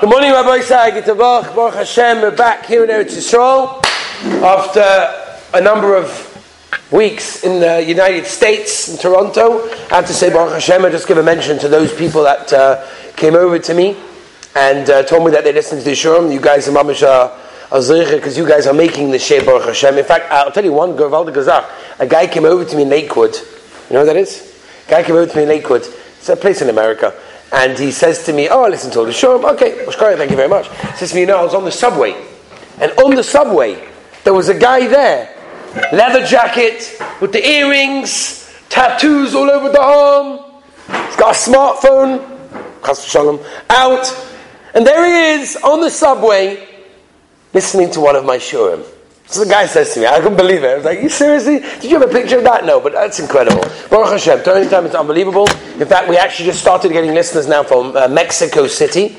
Good 0.00 0.10
morning, 0.10 0.30
Rabbi 0.30 0.60
Isai. 0.60 1.16
Baruch 1.18 1.74
Hashem. 1.74 2.20
We're 2.20 2.30
back 2.30 2.66
here 2.66 2.84
in 2.84 2.88
Eretz 2.88 3.16
Yisrael 3.16 3.84
after 4.44 5.58
a 5.58 5.60
number 5.60 5.96
of 5.96 6.08
weeks 6.92 7.42
in 7.42 7.58
the 7.58 7.82
United 7.82 8.24
States, 8.24 8.88
in 8.90 8.96
Toronto. 8.96 9.68
I 9.90 9.96
have 9.96 10.06
to 10.06 10.12
say, 10.12 10.30
Baruch 10.30 10.52
Hashem, 10.52 10.84
I 10.84 10.90
just 10.90 11.08
give 11.08 11.18
a 11.18 11.22
mention 11.24 11.58
to 11.58 11.68
those 11.68 11.92
people 11.92 12.22
that 12.22 12.52
uh, 12.52 12.86
came 13.16 13.34
over 13.34 13.58
to 13.58 13.74
me 13.74 13.96
and 14.54 14.88
uh, 14.88 15.02
told 15.02 15.24
me 15.24 15.32
that 15.32 15.42
they 15.42 15.52
listened 15.52 15.80
to 15.80 15.84
the 15.84 15.96
Shurim. 15.96 16.32
You 16.32 16.40
guys 16.40 16.68
are 16.68 16.72
mamash 16.72 18.12
because 18.12 18.38
you 18.38 18.46
guys 18.46 18.68
are 18.68 18.74
making 18.74 19.10
the 19.10 19.18
Shea 19.18 19.44
Baruch 19.44 19.66
Hashem. 19.66 19.98
In 19.98 20.04
fact, 20.04 20.30
I'll 20.30 20.52
tell 20.52 20.64
you 20.64 20.72
one, 20.72 20.96
Gervalde 20.96 21.34
Gazach, 21.34 21.68
a 21.98 22.06
guy 22.06 22.28
came 22.28 22.44
over 22.44 22.64
to 22.64 22.76
me 22.76 22.82
in 22.82 22.88
Lakewood. 22.88 23.34
You 23.34 23.94
know 23.94 24.04
what 24.04 24.06
that 24.06 24.16
is? 24.16 24.62
A 24.86 24.90
guy 24.90 25.02
came 25.02 25.16
over 25.16 25.26
to 25.26 25.36
me 25.36 25.42
in 25.42 25.48
Lakewood. 25.48 25.82
It's 25.82 26.28
a 26.28 26.36
place 26.36 26.62
in 26.62 26.68
America. 26.68 27.12
And 27.52 27.78
he 27.78 27.90
says 27.90 28.24
to 28.24 28.32
me, 28.32 28.48
Oh, 28.48 28.64
I 28.64 28.68
listen 28.68 28.90
to 28.92 29.00
all 29.00 29.04
the 29.04 29.12
show. 29.12 29.46
Okay, 29.54 29.86
thank 29.86 30.30
you 30.30 30.36
very 30.36 30.48
much. 30.48 30.68
He 30.68 30.96
says 30.98 31.10
to 31.10 31.14
me, 31.14 31.22
You 31.22 31.26
know, 31.28 31.38
I 31.38 31.44
was 31.44 31.54
on 31.54 31.64
the 31.64 31.72
subway. 31.72 32.14
And 32.80 32.92
on 32.92 33.14
the 33.14 33.24
subway, 33.24 33.88
there 34.24 34.34
was 34.34 34.48
a 34.48 34.58
guy 34.58 34.86
there, 34.86 35.34
leather 35.92 36.24
jacket, 36.24 37.00
with 37.20 37.32
the 37.32 37.44
earrings, 37.44 38.52
tattoos 38.68 39.34
all 39.34 39.50
over 39.50 39.70
the 39.70 39.80
arm. 39.80 40.40
He's 41.06 41.16
got 41.16 41.34
a 41.34 41.50
smartphone, 41.50 42.38
out. 43.70 44.26
And 44.74 44.86
there 44.86 45.04
he 45.06 45.42
is 45.42 45.56
on 45.56 45.80
the 45.80 45.90
subway, 45.90 46.68
listening 47.54 47.90
to 47.92 48.00
one 48.00 48.16
of 48.16 48.24
my 48.24 48.36
shurim. 48.36 48.84
So 49.30 49.44
the 49.44 49.50
guy 49.50 49.66
says 49.66 49.92
to 49.92 50.00
me, 50.00 50.06
I 50.06 50.20
couldn't 50.20 50.38
believe 50.38 50.64
it. 50.64 50.68
I 50.68 50.74
was 50.76 50.84
like, 50.86 51.02
you 51.02 51.10
seriously? 51.10 51.58
Did 51.58 51.84
you 51.84 52.00
have 52.00 52.08
a 52.08 52.10
picture 52.10 52.38
of 52.38 52.44
that? 52.44 52.64
No, 52.64 52.80
but 52.80 52.92
that's 52.92 53.20
incredible. 53.20 53.60
Baruch 53.90 54.12
Hashem, 54.12 54.42
turning 54.42 54.70
time 54.70 54.86
is 54.86 54.94
unbelievable. 54.94 55.46
In 55.78 55.86
fact, 55.86 56.08
we 56.08 56.16
actually 56.16 56.46
just 56.46 56.62
started 56.62 56.92
getting 56.92 57.12
listeners 57.12 57.46
now 57.46 57.62
from 57.62 57.94
uh, 57.94 58.08
Mexico 58.08 58.66
City 58.66 59.18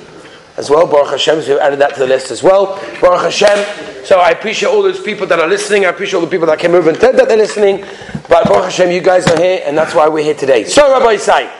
as 0.57 0.67
well. 0.67 0.87
Baruch 0.87 1.11
Hashem, 1.11 1.43
so 1.43 1.49
we've 1.51 1.59
added 1.59 1.77
that 1.77 1.93
to 1.93 1.99
the 1.99 2.07
list 2.07 2.31
as 2.31 2.41
well. 2.41 2.77
Baruch 2.99 3.21
Hashem. 3.21 4.03
So 4.03 4.19
I 4.19 4.31
appreciate 4.31 4.69
all 4.69 4.81
those 4.81 4.99
people 4.99 5.27
that 5.27 5.39
are 5.39 5.47
listening. 5.47 5.85
I 5.85 5.89
appreciate 5.89 6.17
all 6.17 6.25
the 6.25 6.31
people 6.31 6.47
that 6.47 6.57
came 6.57 6.73
over 6.73 6.89
and 6.89 6.97
said 6.97 7.15
that 7.15 7.27
they're 7.27 7.37
listening. 7.37 7.85
But 8.27 8.47
Baruch 8.47 8.65
Hashem, 8.65 8.89
you 8.89 9.01
guys 9.01 9.27
are 9.27 9.37
here, 9.37 9.61
and 9.63 9.77
that's 9.77 9.93
why 9.93 10.07
we're 10.07 10.23
here 10.23 10.33
today. 10.33 10.63
So, 10.63 10.91
Rabbi 10.91 11.17
Isai, 11.17 11.51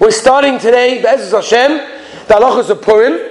we're 0.00 0.10
starting 0.10 0.58
today, 0.58 1.02
Be'ez 1.02 1.32
Hashem, 1.32 1.70
the 2.28 2.34
halachas 2.34 2.70
of 2.70 2.80
Purim. 2.80 3.29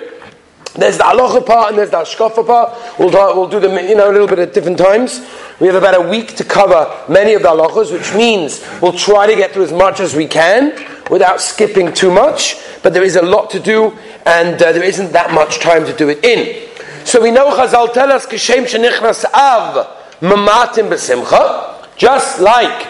There's 0.76 0.98
the 0.98 1.04
halacha 1.04 1.46
part 1.46 1.70
and 1.70 1.78
there's 1.78 1.90
the 1.90 1.98
hashkafa 1.98 2.46
part. 2.46 3.00
We'll, 3.00 3.10
do, 3.10 3.18
we'll 3.18 3.50
do 3.50 3.60
them, 3.60 3.74
you 3.88 3.96
know, 3.96 4.10
a 4.10 4.14
little 4.14 4.28
bit 4.28 4.40
at 4.40 4.54
different 4.54 4.78
times. 4.78 5.26
We 5.60 5.68
have 5.68 5.76
about 5.76 5.96
a 5.96 6.10
week 6.10 6.36
to 6.36 6.44
cover 6.44 6.88
many 7.12 7.34
of 7.34 7.42
the 7.42 7.50
halachas, 7.50 7.92
which 7.92 8.14
means 8.14 8.64
we'll 8.82 8.94
try 8.94 9.28
to 9.28 9.36
get 9.36 9.52
through 9.52 9.64
as 9.64 9.74
much 9.74 10.00
as 10.00 10.16
we 10.16 10.28
can 10.28 10.74
without 11.10 11.42
skipping 11.42 11.92
too 11.94 12.12
much. 12.12 12.56
But 12.84 12.94
there 12.94 13.04
is 13.04 13.16
a 13.16 13.22
lot 13.22 13.50
to 13.52 13.60
do, 13.60 13.98
and 14.26 14.62
uh, 14.62 14.72
there 14.72 14.84
isn't 14.84 15.12
that 15.12 15.34
much 15.34 15.60
time 15.60 15.86
to 15.86 15.96
do 15.96 16.10
it 16.10 16.24
in. 16.24 16.70
So 17.04 17.22
we 17.22 17.32
know 17.32 17.52
Chazal 17.52 17.92
tell 17.92 18.12
us 18.12 18.26
kishem 18.26 18.66
shenichnas 18.66 19.26
av 19.34 19.98
mamatim 20.22 20.90
besimcha, 20.90 21.96
just 21.98 22.40
like 22.40 22.86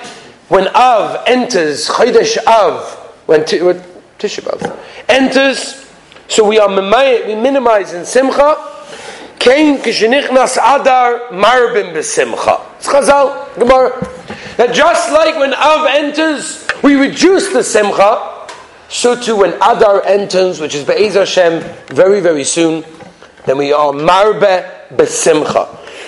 when 0.49 0.67
Av 0.69 1.23
enters 1.27 1.88
Chodesh 1.88 2.38
Av, 2.45 2.95
when, 3.27 3.45
t- 3.45 3.61
when 3.61 3.80
Tisha 4.17 4.41
B'av 4.41 4.77
enters 5.08 5.88
so 6.30 6.47
we 6.47 6.59
are 6.59 6.69
we 6.69 7.35
minimize 7.35 7.94
in 7.94 8.05
simcha. 8.05 8.55
Kain 9.39 9.80
kishenichnas 9.80 10.58
adar 10.58 11.31
marbim 11.31 11.91
besimcha. 11.91 12.61
It's 12.77 12.88
Chazal 12.88 13.58
Gemara. 13.58 13.99
That 14.58 14.73
just 14.73 15.11
like 15.11 15.36
when 15.38 15.53
Av 15.55 15.88
enters, 15.88 16.67
we 16.83 16.95
reduce 16.95 17.52
the 17.52 17.63
simcha. 17.63 18.47
So 18.89 19.19
too 19.19 19.38
when 19.38 19.53
Adar 19.55 20.03
enters, 20.05 20.59
which 20.59 20.75
is 20.75 20.86
Be'ez 20.86 21.16
Hashem, 21.16 21.63
very 21.88 22.19
very 22.19 22.43
soon, 22.43 22.83
then 23.45 23.58
we 23.58 23.73
are 23.73 23.91
marbe 23.91 24.66
besimcha. 24.91 25.67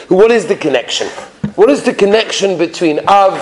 What 0.10 0.30
is 0.30 0.46
the 0.46 0.56
connection? 0.56 1.08
What 1.56 1.70
is 1.70 1.84
the 1.84 1.94
connection 1.94 2.60
between 2.60 3.00
Av 3.08 3.34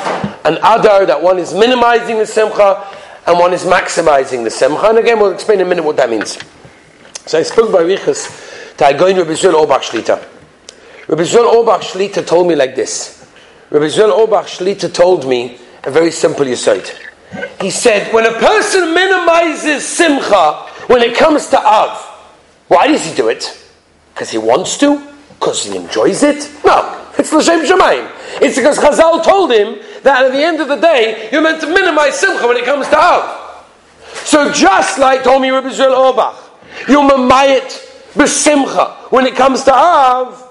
and 0.45 0.57
Adar 0.57 1.05
that 1.07 1.21
one 1.21 1.39
is 1.39 1.53
minimizing 1.53 2.19
the 2.19 2.25
simcha 2.25 2.87
and 3.27 3.37
one 3.37 3.51
is 3.51 3.63
maximizing 3.63 4.45
the 4.45 4.49
simcha? 4.49 4.87
And 4.87 4.97
again, 4.97 5.19
we'll 5.19 5.33
explain 5.33 5.59
in 5.59 5.65
a 5.65 5.69
minute 5.69 5.83
what 5.83 5.97
that 5.97 6.09
means. 6.09 6.37
So 7.29 7.37
I 7.37 7.43
spoke 7.43 7.71
by 7.71 7.81
Riches 7.81 8.25
to 8.77 8.85
Agoin 8.85 9.15
Rabbi 9.15 9.33
Zul 9.33 9.53
Obach 9.53 9.83
Shlita. 9.83 10.17
Rabbi 11.07 11.21
Zul 11.21 11.45
Obach 11.47 11.81
Shlita 11.81 12.25
told 12.25 12.47
me 12.47 12.55
like 12.55 12.75
this. 12.75 13.23
Rabbi 13.69 13.85
Obach 13.85 14.45
Shlita 14.45 14.91
told 14.91 15.29
me 15.29 15.59
a 15.83 15.91
very 15.91 16.09
simple 16.09 16.43
yisod. 16.43 16.91
He 17.61 17.69
said, 17.69 18.11
when 18.11 18.25
a 18.25 18.31
person 18.39 18.95
minimizes 18.95 19.87
simcha 19.87 20.53
when 20.87 21.03
it 21.03 21.15
comes 21.15 21.49
to 21.49 21.59
Av, 21.63 21.99
why 22.67 22.87
does 22.87 23.05
he 23.05 23.15
do 23.15 23.27
it? 23.27 23.63
Because 24.15 24.31
he 24.31 24.39
wants 24.39 24.79
to? 24.79 24.97
Because 25.39 25.63
he 25.63 25.75
enjoys 25.75 26.23
it? 26.23 26.49
No. 26.65 27.11
It's 27.19 27.31
L'Shem 27.31 27.63
Shemaim. 27.63 28.11
It's 28.41 28.57
because 28.57 28.79
Chazal 28.79 29.23
told 29.23 29.51
him 29.51 29.77
that 30.01 30.25
at 30.25 30.31
the 30.31 30.43
end 30.43 30.61
of 30.61 30.67
the 30.67 30.77
day, 30.77 31.29
you're 31.31 31.43
meant 31.43 31.61
to 31.61 31.67
minimize 31.67 32.19
simcha 32.19 32.47
when 32.47 32.57
it 32.57 32.65
comes 32.65 32.87
to 32.87 32.97
Av. 32.97 33.67
So 34.15 34.51
just 34.51 34.97
like 34.97 35.23
told 35.23 35.43
me 35.43 35.51
Rabbi 35.51 35.69
Obach, 35.69 36.48
you 36.87 36.99
mamayit 36.99 37.69
b'simcha. 38.13 39.11
When 39.11 39.25
it 39.25 39.35
comes 39.35 39.63
to 39.63 39.73
Av, 39.73 40.45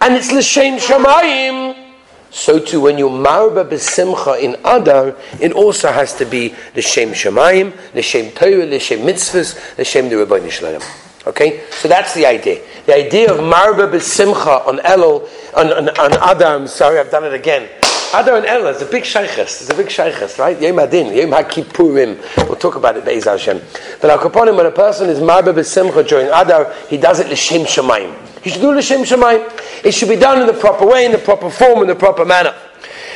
and 0.00 0.14
it's 0.14 0.32
l'shem 0.32 0.78
shamayim, 0.78 1.90
so 2.30 2.58
too 2.58 2.80
when 2.80 2.98
you 2.98 3.08
marba 3.08 3.68
b'simcha 3.68 4.40
in 4.40 4.56
Adar, 4.64 5.14
it 5.40 5.52
also 5.52 5.92
has 5.92 6.14
to 6.16 6.24
be 6.24 6.54
l'shem 6.74 7.10
shamayim, 7.10 7.72
l'shem 7.94 8.32
Torah, 8.32 8.66
l'shem 8.66 9.00
mitzvahs, 9.00 9.78
l'shem 9.78 10.08
the 10.08 10.16
Rabbi 10.16 10.38
Nishlayim. 10.38 10.82
Okay, 11.26 11.62
so 11.70 11.86
that's 11.86 12.14
the 12.14 12.26
idea. 12.26 12.60
The 12.86 12.96
idea 12.96 13.32
of 13.32 13.38
marba 13.38 13.90
b'simcha 13.90 14.66
on 14.66 14.78
Elul, 14.78 15.28
on, 15.54 15.72
on, 15.72 15.88
on 15.90 16.12
Adam. 16.14 16.66
Sorry, 16.66 16.98
I've 16.98 17.10
done 17.10 17.24
it 17.24 17.34
again. 17.34 17.68
Adar 18.14 18.36
and 18.36 18.46
Ella 18.46 18.70
is 18.70 18.82
a 18.82 18.86
big 18.86 19.04
shaykhs. 19.04 19.62
It's 19.62 19.70
a 19.70 19.74
big 19.74 19.90
shaykhs, 19.90 20.38
right? 20.38 20.60
Yom 20.60 20.78
Adin, 20.78 21.14
Yom 21.16 21.30
HaKippurim. 21.30 22.46
We'll 22.46 22.56
talk 22.56 22.74
about 22.74 22.98
it, 22.98 23.06
Be'ez 23.06 23.24
Hashem. 23.24 23.60
But 24.02 24.10
Al 24.10 24.18
Kaponim, 24.18 24.54
when 24.54 24.66
a 24.66 24.70
person 24.70 25.08
is 25.08 25.18
marbe 25.18 25.54
b'simcha 25.54 26.06
during 26.06 26.26
Adar, 26.26 26.74
he 26.90 26.98
does 26.98 27.20
it 27.20 27.28
l'shem 27.28 27.62
shemayim. 27.62 28.14
He 28.42 28.50
should 28.50 28.60
do 28.60 28.70
l'shem 28.70 29.00
shemayim. 29.04 29.84
It 29.84 29.94
should 29.94 30.10
be 30.10 30.16
done 30.16 30.40
in 30.42 30.46
the 30.46 30.52
proper 30.52 30.86
way, 30.86 31.06
in 31.06 31.12
the 31.12 31.18
proper 31.18 31.48
form, 31.48 31.80
in 31.80 31.88
the 31.88 31.94
proper 31.94 32.26
manner. 32.26 32.54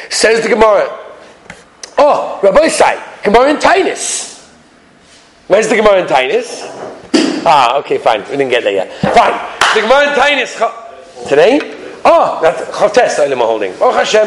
Says 0.08 0.42
the 0.42 0.48
Gemara. 0.48 0.88
Oh, 1.98 2.40
Rabbi 2.42 2.68
Sai, 2.68 3.02
Gemara 3.22 3.50
in 3.50 3.56
Tainus. 3.56 4.48
Where's 5.46 5.68
the 5.68 5.76
Gemara 5.76 6.00
in 6.00 6.06
Tainus? 6.06 6.62
Ah, 7.44 7.76
okay, 7.78 7.98
fine. 7.98 8.22
We 8.22 8.38
didn't 8.38 8.48
get 8.48 8.62
there 8.64 8.72
yet. 8.72 8.92
Fine. 9.14 9.38
The 9.74 9.82
Gemara 9.82 10.08
in 10.08 10.14
Tainus. 10.18 11.28
Today? 11.28 11.60
Oh, 12.04 12.38
that's 12.40 12.62
Chavtes 12.70 13.18
Olam 13.18 13.38
holding. 13.38 13.74
Oh 13.80 13.92
Hashem. 13.92 14.26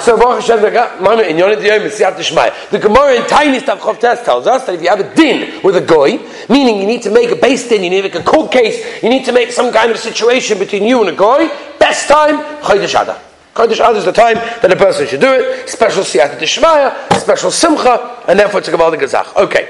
So 0.00 0.16
Baruch 0.16 0.42
Hashem, 0.42 0.60
the 0.62 1.28
in 1.28 1.38
Yonah 1.38 1.56
Diyom 1.56 1.88
Shmai. 1.88 2.70
The 2.70 2.78
Gemara 2.78 3.14
in 3.14 3.26
tiny 3.26 3.58
stuff 3.60 3.80
Chavtes 3.80 4.24
tells 4.24 4.46
us 4.46 4.66
that 4.66 4.74
if 4.74 4.82
you 4.82 4.88
have 4.88 5.00
a 5.00 5.14
din 5.14 5.62
with 5.62 5.76
a 5.76 5.80
goy, 5.80 6.18
meaning 6.48 6.80
you 6.80 6.86
need 6.86 7.02
to 7.02 7.10
make 7.10 7.30
a 7.30 7.36
base 7.36 7.68
din, 7.68 7.82
you 7.82 7.90
need 7.90 8.02
to 8.02 8.08
make 8.08 8.14
a 8.14 8.22
court 8.22 8.52
case, 8.52 9.02
you 9.02 9.08
need 9.08 9.24
to 9.24 9.32
make 9.32 9.50
some 9.50 9.72
kind 9.72 9.90
of 9.90 9.98
situation 9.98 10.58
between 10.58 10.84
you 10.84 11.00
and 11.00 11.10
a 11.10 11.16
goy. 11.16 11.48
Best 11.78 12.08
time 12.08 12.36
Chodesh 12.62 13.00
Adar. 13.00 13.20
Chodesh 13.54 13.74
Adar 13.74 13.96
is 13.96 14.04
the 14.04 14.12
time 14.12 14.36
that 14.36 14.72
a 14.72 14.76
person 14.76 15.06
should 15.06 15.20
do 15.20 15.32
it. 15.32 15.68
Special 15.68 16.02
Siyat 16.02 16.38
Shmaya, 16.38 17.20
special 17.20 17.50
Simcha, 17.50 18.22
and 18.28 18.38
therefore 18.38 18.60
it's 18.60 18.68
a 18.68 18.72
Gavaldi 18.72 18.98
Gazach. 19.00 19.36
Okay. 19.36 19.68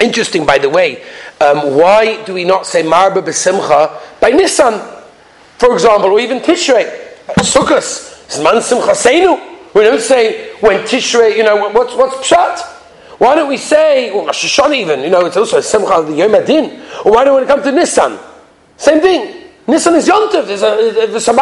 Interesting, 0.00 0.46
by 0.46 0.58
the 0.58 0.68
way. 0.68 1.02
Um, 1.40 1.76
why 1.76 2.22
do 2.24 2.34
we 2.34 2.44
not 2.44 2.66
say 2.66 2.82
Marba 2.82 3.22
B'Simcha 3.22 4.20
by 4.20 4.30
Nissan? 4.30 4.96
For 5.58 5.72
example, 5.74 6.10
or 6.10 6.20
even 6.20 6.38
Tishrei, 6.38 7.16
Sukkot, 7.40 8.07
Zman 8.28 8.60
Simchaseinu. 8.60 9.74
We 9.74 9.82
don't 9.82 10.00
say 10.00 10.54
when 10.60 10.80
Tishrei, 10.84 11.36
you 11.36 11.42
know, 11.42 11.70
what's, 11.70 11.94
what's 11.94 12.16
Pshat? 12.28 12.60
Why 13.18 13.34
don't 13.34 13.48
we 13.48 13.56
say, 13.56 14.10
or 14.10 14.26
Rosh 14.26 14.58
Hashanah 14.58 14.76
even, 14.76 15.00
you 15.00 15.10
know, 15.10 15.26
it's 15.26 15.36
also 15.36 15.58
a 15.58 15.62
Simcha 15.62 16.02
the 16.02 16.12
Yom 16.12 16.34
Adin. 16.34 16.80
Or 17.04 17.12
why 17.12 17.24
don't 17.24 17.40
we 17.40 17.46
come 17.46 17.62
to 17.62 17.70
Nissan? 17.70 18.18
Same 18.76 19.00
thing. 19.00 19.44
Nissan 19.66 19.96
is 19.96 20.08
Yontiv. 20.08 20.46
There's 20.46 20.62
a, 20.62 21.06
there's 21.06 21.28
a 21.28 21.34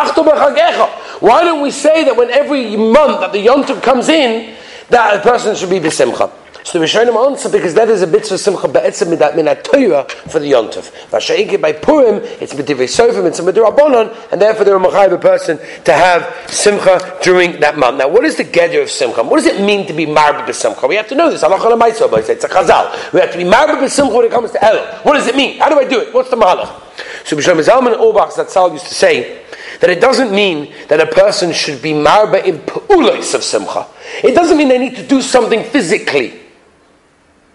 Why 1.20 1.44
don't 1.44 1.62
we 1.62 1.70
say 1.70 2.04
that 2.04 2.16
when 2.16 2.30
every 2.30 2.76
month 2.76 3.20
that 3.20 3.32
the 3.32 3.44
Yontiv 3.46 3.82
comes 3.82 4.08
in, 4.08 4.56
that 4.88 5.16
a 5.16 5.22
person 5.22 5.54
should 5.54 5.70
be 5.70 5.78
the 5.78 5.88
B'Simcha? 5.88 6.30
So 6.66 6.80
the 6.80 6.84
Rishonim 6.84 7.14
answer 7.30 7.48
because 7.48 7.74
that 7.74 7.88
is 7.88 8.02
a 8.02 8.08
bit 8.08 8.28
of 8.32 8.40
simcha 8.40 8.66
be'etzem 8.66 9.16
midat 9.16 9.36
min 9.36 9.46
Torah 9.62 10.02
for 10.28 10.40
the 10.40 10.50
yontif. 10.50 10.90
Vashaike 11.10 11.60
by 11.60 11.72
Purim, 11.72 12.16
it's 12.40 12.54
medivrei 12.54 12.88
sofim, 12.90 13.24
it's 13.24 13.38
a 13.38 13.42
midrabanon, 13.42 14.32
and 14.32 14.42
therefore 14.42 14.64
they're 14.64 15.14
a 15.14 15.18
person 15.20 15.58
to 15.84 15.92
have 15.92 16.50
simcha 16.50 17.20
during 17.22 17.60
that 17.60 17.78
month. 17.78 17.98
Now, 17.98 18.08
what 18.08 18.24
is 18.24 18.34
the 18.34 18.42
gather 18.42 18.82
of 18.82 18.90
simcha? 18.90 19.22
What 19.22 19.36
does 19.36 19.46
it 19.46 19.64
mean 19.64 19.86
to 19.86 19.92
be 19.92 20.06
marba 20.06 20.52
simcha? 20.52 20.88
We 20.88 20.96
have 20.96 21.06
to 21.06 21.14
know 21.14 21.30
this. 21.30 21.44
Allah 21.44 21.54
it's 21.86 22.00
a 22.00 22.48
chazal. 22.48 23.12
We 23.12 23.20
have 23.20 23.30
to 23.30 23.38
be 23.38 23.44
marba 23.44 23.88
simcha 23.88 24.12
when 24.12 24.26
it 24.26 24.32
comes 24.32 24.50
to 24.50 24.64
el. 24.64 24.84
What 25.04 25.14
does 25.14 25.28
it 25.28 25.36
mean? 25.36 25.60
How 25.60 25.68
do 25.68 25.78
I 25.78 25.84
do 25.84 26.00
it? 26.00 26.12
What's 26.12 26.30
the 26.30 26.36
mahalach? 26.36 26.82
So 27.24 27.36
Bishlam 27.36 27.62
Zalman 27.62 27.96
Obach 27.96 28.32
Zatzal 28.32 28.72
used 28.72 28.88
to 28.88 28.94
say 28.94 29.40
that 29.80 29.88
it 29.88 30.00
doesn't 30.00 30.32
mean 30.34 30.74
that 30.88 30.98
a 30.98 31.06
person 31.06 31.52
should 31.52 31.80
be 31.80 31.92
marba 31.92 32.44
in 32.44 32.58
pu'ulis 32.58 33.36
of 33.36 33.44
simcha. 33.44 33.86
It 34.24 34.34
doesn't 34.34 34.58
mean 34.58 34.66
they 34.66 34.78
need 34.78 34.96
to 34.96 35.06
do 35.06 35.22
something 35.22 35.62
physically. 35.62 36.42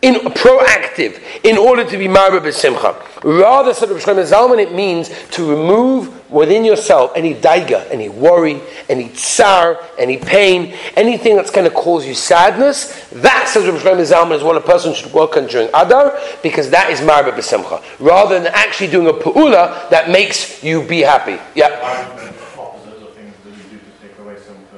In 0.01 0.15
proactive 0.15 1.21
in 1.43 1.57
order 1.57 1.83
to 1.83 1.97
be 1.97 2.07
marba 2.07 2.39
b'simcha. 2.39 2.95
Rather, 3.23 3.73
said 3.73 3.89
Rabbi 3.89 4.01
Shlomo 4.01 4.25
Zalman, 4.25 4.59
it 4.59 4.73
means 4.73 5.09
to 5.31 5.47
remove 5.47 6.31
within 6.31 6.65
yourself 6.65 7.11
any 7.15 7.35
daiga, 7.35 7.87
any 7.91 8.09
worry, 8.09 8.59
any 8.89 9.09
tsar, 9.09 9.79
any 9.99 10.17
pain, 10.17 10.75
anything 10.95 11.35
that's 11.35 11.51
going 11.51 11.69
to 11.69 11.75
cause 11.75 12.05
you 12.05 12.15
sadness. 12.15 13.07
That, 13.09 13.47
says 13.47 13.65
Rabbi 13.65 13.77
Shlomo 13.77 14.05
Zalman, 14.11 14.37
is 14.37 14.43
what 14.43 14.57
a 14.57 14.61
person 14.61 14.93
should 14.93 15.13
work 15.13 15.37
on 15.37 15.45
during 15.47 15.67
Adar, 15.67 16.19
because 16.41 16.71
that 16.71 16.89
is 16.89 16.99
marba 17.01 17.31
b'simcha. 17.31 17.83
Rather 17.99 18.39
than 18.39 18.51
actually 18.55 18.89
doing 18.89 19.07
a 19.07 19.13
pu'ula 19.13 19.89
that 19.91 20.09
makes 20.09 20.63
you 20.63 20.81
be 20.87 21.01
happy. 21.01 21.39
Yeah. 21.53 22.17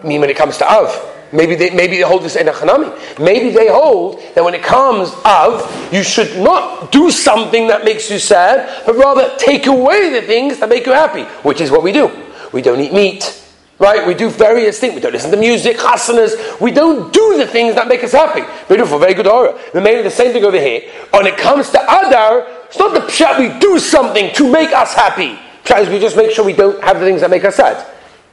I 0.04 0.06
mean, 0.06 0.20
when 0.20 0.30
it 0.30 0.36
comes 0.36 0.58
to 0.58 0.70
Av. 0.70 1.12
Maybe 1.34 1.56
they, 1.56 1.72
maybe 1.72 1.98
they 1.98 2.04
hold 2.04 2.22
this 2.22 2.36
in 2.36 2.48
a 2.48 2.52
chanami. 2.52 2.94
Maybe 3.20 3.50
they 3.50 3.68
hold 3.68 4.22
that 4.36 4.44
when 4.44 4.54
it 4.54 4.62
comes 4.62 5.12
of, 5.26 5.92
you 5.92 6.04
should 6.04 6.38
not 6.38 6.92
do 6.92 7.10
something 7.10 7.68
that 7.68 7.84
makes 7.84 8.10
you 8.12 8.20
sad, 8.20 8.84
but 8.86 8.96
rather 8.96 9.36
take 9.38 9.66
away 9.66 10.12
the 10.12 10.22
things 10.22 10.60
that 10.60 10.70
make 10.70 10.86
you 10.86 10.92
happy, 10.92 11.24
which 11.42 11.60
is 11.60 11.72
what 11.72 11.82
we 11.82 11.92
do. 11.92 12.12
We 12.52 12.62
don't 12.62 12.80
eat 12.80 12.94
meat. 12.94 13.40
Right? 13.80 14.06
We 14.08 14.14
do 14.14 14.30
various 14.30 14.80
things. 14.80 14.94
We 14.94 15.02
don't 15.02 15.12
listen 15.12 15.32
to 15.32 15.38
music, 15.38 15.78
chasanas. 15.78 16.62
We 16.62 16.72
don't 16.72 17.12
do 17.12 17.38
the 17.38 17.48
things 17.48 17.74
that 17.76 17.88
make 17.88 18.04
us 18.04 18.12
happy. 18.12 18.44
Beautiful, 18.68 19.00
very 19.00 19.16
good 19.16 19.28
aura. 19.28 19.60
We 19.74 19.82
made 19.82 20.06
the 20.06 20.12
same 20.12 20.32
thing 20.32 20.46
over 20.46 20.60
here. 20.60 20.90
When 21.10 21.26
it 21.26 21.38
comes 21.38 21.72
to 21.72 21.82
Adar, 21.82 22.48
it's 22.66 22.78
not 22.78 22.94
the 22.94 23.00
pshat 23.00 23.40
we 23.40 23.60
do 23.60 23.80
something 23.80 24.34
to 24.36 24.52
make 24.52 24.72
us 24.72 24.94
happy. 24.94 25.40
Pshat 25.66 25.82
is 25.82 25.90
we 25.90 26.00
just 26.00 26.16
make 26.16 26.32
sure 26.32 26.46
we 26.46 26.54
don't 26.54 26.82
have 26.84 27.00
the 27.00 27.06
things 27.06 27.22
that 27.22 27.32
make 27.32 27.44
us 27.44 27.56
sad. 27.56 27.86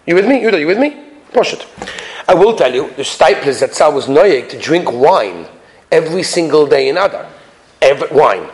You 0.06 0.14
with 0.14 0.28
me? 0.28 0.40
Yuda, 0.42 0.60
you 0.60 0.66
with 0.66 0.78
me? 0.78 1.02
Push 1.32 1.54
it. 1.54 1.66
I 2.28 2.34
will 2.34 2.54
tell 2.56 2.74
you, 2.74 2.88
the 2.90 3.02
Steipler 3.02 3.42
Zatzal 3.42 3.94
was 3.94 4.06
noyeg 4.06 4.48
to 4.50 4.58
drink 4.58 4.90
wine 4.92 5.46
every 5.90 6.22
single 6.22 6.66
day 6.66 6.88
in 6.88 6.96
Adar. 6.96 7.26
Every, 7.82 8.08
wine. 8.08 8.48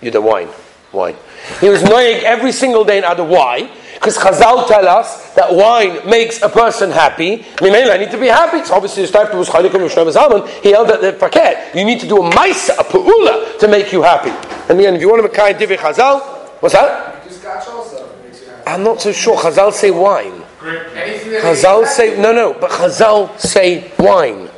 You 0.00 0.10
the 0.10 0.20
wine. 0.20 0.48
Wine. 0.92 1.16
He 1.60 1.68
was 1.68 1.82
noyeg 1.82 2.22
every 2.22 2.52
single 2.52 2.84
day 2.84 2.98
in 2.98 3.04
Adar. 3.04 3.26
Why? 3.26 3.70
Because 3.94 4.18
Chazal 4.18 4.66
tell 4.66 4.86
us 4.86 5.34
that 5.34 5.54
wine 5.54 6.08
makes 6.08 6.42
a 6.42 6.48
person 6.48 6.90
happy. 6.90 7.44
I 7.60 7.64
mean, 7.64 7.74
I 7.74 7.96
need 7.96 8.10
to 8.10 8.18
be 8.18 8.26
happy. 8.26 8.62
So 8.64 8.74
obviously 8.74 9.06
the 9.06 9.12
Steipler 9.12 9.38
was 9.38 9.48
Chalikum 9.48 9.80
Yishlam 9.80 10.12
Zalman. 10.12 10.46
He 10.62 10.72
held 10.72 10.88
that 10.88 11.00
the 11.00 11.12
paket. 11.12 11.74
You 11.74 11.84
need 11.84 12.00
to 12.00 12.08
do 12.08 12.18
a 12.18 12.30
maisa, 12.30 12.78
a 12.78 12.84
pu'ula, 12.84 13.58
to 13.60 13.68
make 13.68 13.92
you 13.92 14.02
happy. 14.02 14.30
And 14.68 14.78
again, 14.78 14.94
if 14.94 15.00
you 15.00 15.08
want 15.08 15.22
to 15.22 15.28
make 15.28 15.56
divrei 15.56 15.78
Chazal, 15.78 16.20
what's 16.60 16.74
that? 16.74 17.12
I'm 18.66 18.82
not 18.82 19.00
so 19.00 19.10
sure. 19.12 19.36
Chazal 19.36 19.72
say 19.72 19.90
wine. 19.90 20.43
Chazal 20.64 21.86
say 21.86 22.18
no, 22.20 22.32
no, 22.32 22.54
but 22.54 22.70
Chazal 22.70 23.38
say 23.38 23.92
wine. 23.98 24.48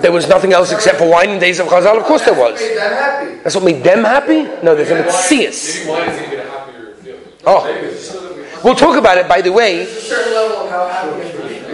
There 0.00 0.12
was 0.12 0.28
nothing 0.28 0.52
else 0.52 0.70
except 0.72 0.98
for 0.98 1.10
wine 1.10 1.30
in 1.30 1.38
days 1.40 1.58
of 1.58 1.66
Chazal. 1.66 1.98
Of 1.98 2.04
course 2.04 2.24
there 2.24 2.38
was. 2.38 2.58
That's 3.42 3.54
what 3.56 3.64
made 3.64 3.82
them 3.82 4.04
happy. 4.04 4.44
No, 4.62 4.74
there's 4.76 4.90
a 4.90 5.02
mitzias. 5.02 5.86
Oh, 7.44 7.64
we'll 8.64 8.74
talk 8.74 8.96
about 8.96 9.18
it. 9.18 9.28
By 9.28 9.40
the 9.40 9.52
way, 9.52 9.86